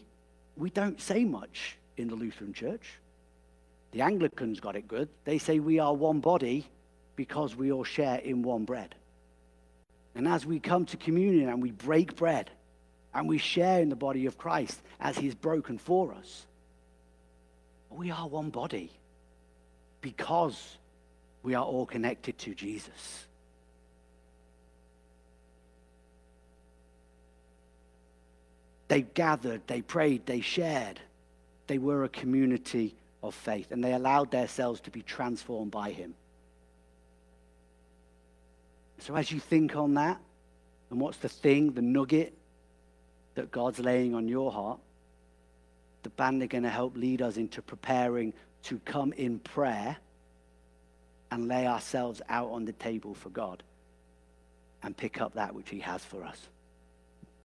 we 0.58 0.70
don't 0.70 1.00
say 1.00 1.24
much 1.24 1.78
in 1.98 2.08
the 2.08 2.16
Lutheran 2.16 2.54
Church 2.54 3.00
the 3.92 4.02
Anglicans 4.02 4.60
got 4.60 4.76
it 4.76 4.88
good. 4.88 5.10
They 5.26 5.38
say 5.38 5.60
we 5.60 5.80
are 5.80 5.94
one 5.94 6.20
body 6.20 6.66
because 7.16 7.56
we 7.56 7.72
all 7.72 7.84
share 7.84 8.20
in 8.20 8.42
one 8.42 8.66
bread. 8.66 8.96
And 10.16 10.28
as 10.28 10.46
we 10.46 10.60
come 10.60 10.86
to 10.88 10.98
communion 10.98 11.50
and 11.50 11.62
we 11.62 11.72
break 11.72 12.16
bread 12.16 12.50
and 13.14 13.28
we 13.28 13.38
share 13.38 13.82
in 13.82 13.90
the 13.90 13.96
body 13.96 14.26
of 14.26 14.38
Christ 14.38 14.82
as 15.00 15.18
he 15.18 15.28
is 15.28 15.36
broken 15.36 15.78
for 15.78 16.14
us, 16.14 16.46
we 17.90 18.12
are 18.12 18.28
one 18.28 18.50
body 18.50 18.90
because 20.02 20.78
we 21.44 21.54
are 21.54 21.64
all 21.64 21.86
connected 21.86 22.38
to 22.40 22.56
Jesus. 22.56 23.26
They 28.88 29.02
gathered, 29.02 29.62
they 29.68 29.82
prayed, 29.82 30.26
they 30.26 30.42
shared. 30.42 31.00
They 31.68 31.78
were 31.78 32.04
a 32.04 32.10
community 32.10 32.96
of 33.24 33.36
faith, 33.36 33.72
and 33.72 33.84
they 33.84 33.94
allowed 33.94 34.32
themselves 34.32 34.80
to 34.82 34.92
be 34.92 35.02
transformed 35.02 35.72
by 35.72 35.92
him. 35.92 36.16
So, 39.00 39.16
as 39.16 39.32
you 39.32 39.40
think 39.40 39.76
on 39.76 39.96
that, 39.96 40.20
and 40.90 41.00
what's 41.00 41.18
the 41.18 41.30
thing, 41.30 41.72
the 41.72 41.82
nugget 41.82 42.34
that 43.36 43.52
God's 43.52 43.80
laying 43.80 44.14
on 44.14 44.28
your 44.28 44.52
heart, 44.52 44.80
the 46.04 46.10
band 46.10 46.44
are 46.44 46.48
going 46.48 46.64
to 46.64 46.70
help 46.70 46.96
lead 46.96 47.22
us 47.22 47.38
into 47.38 47.62
preparing 47.62 48.34
to 48.64 48.80
come 48.80 49.14
in 49.14 49.40
prayer 49.40 49.98
and 51.32 51.48
lay 51.48 51.66
ourselves 51.66 52.22
out 52.30 52.52
on 52.52 52.66
the 52.66 52.74
table 52.74 53.14
for 53.14 53.30
God 53.30 53.64
and 54.84 54.96
pick 54.96 55.22
up 55.22 55.34
that 55.34 55.56
which 55.56 55.70
He 55.70 55.80
has 55.80 56.04
for 56.04 56.24
us. 56.24 56.48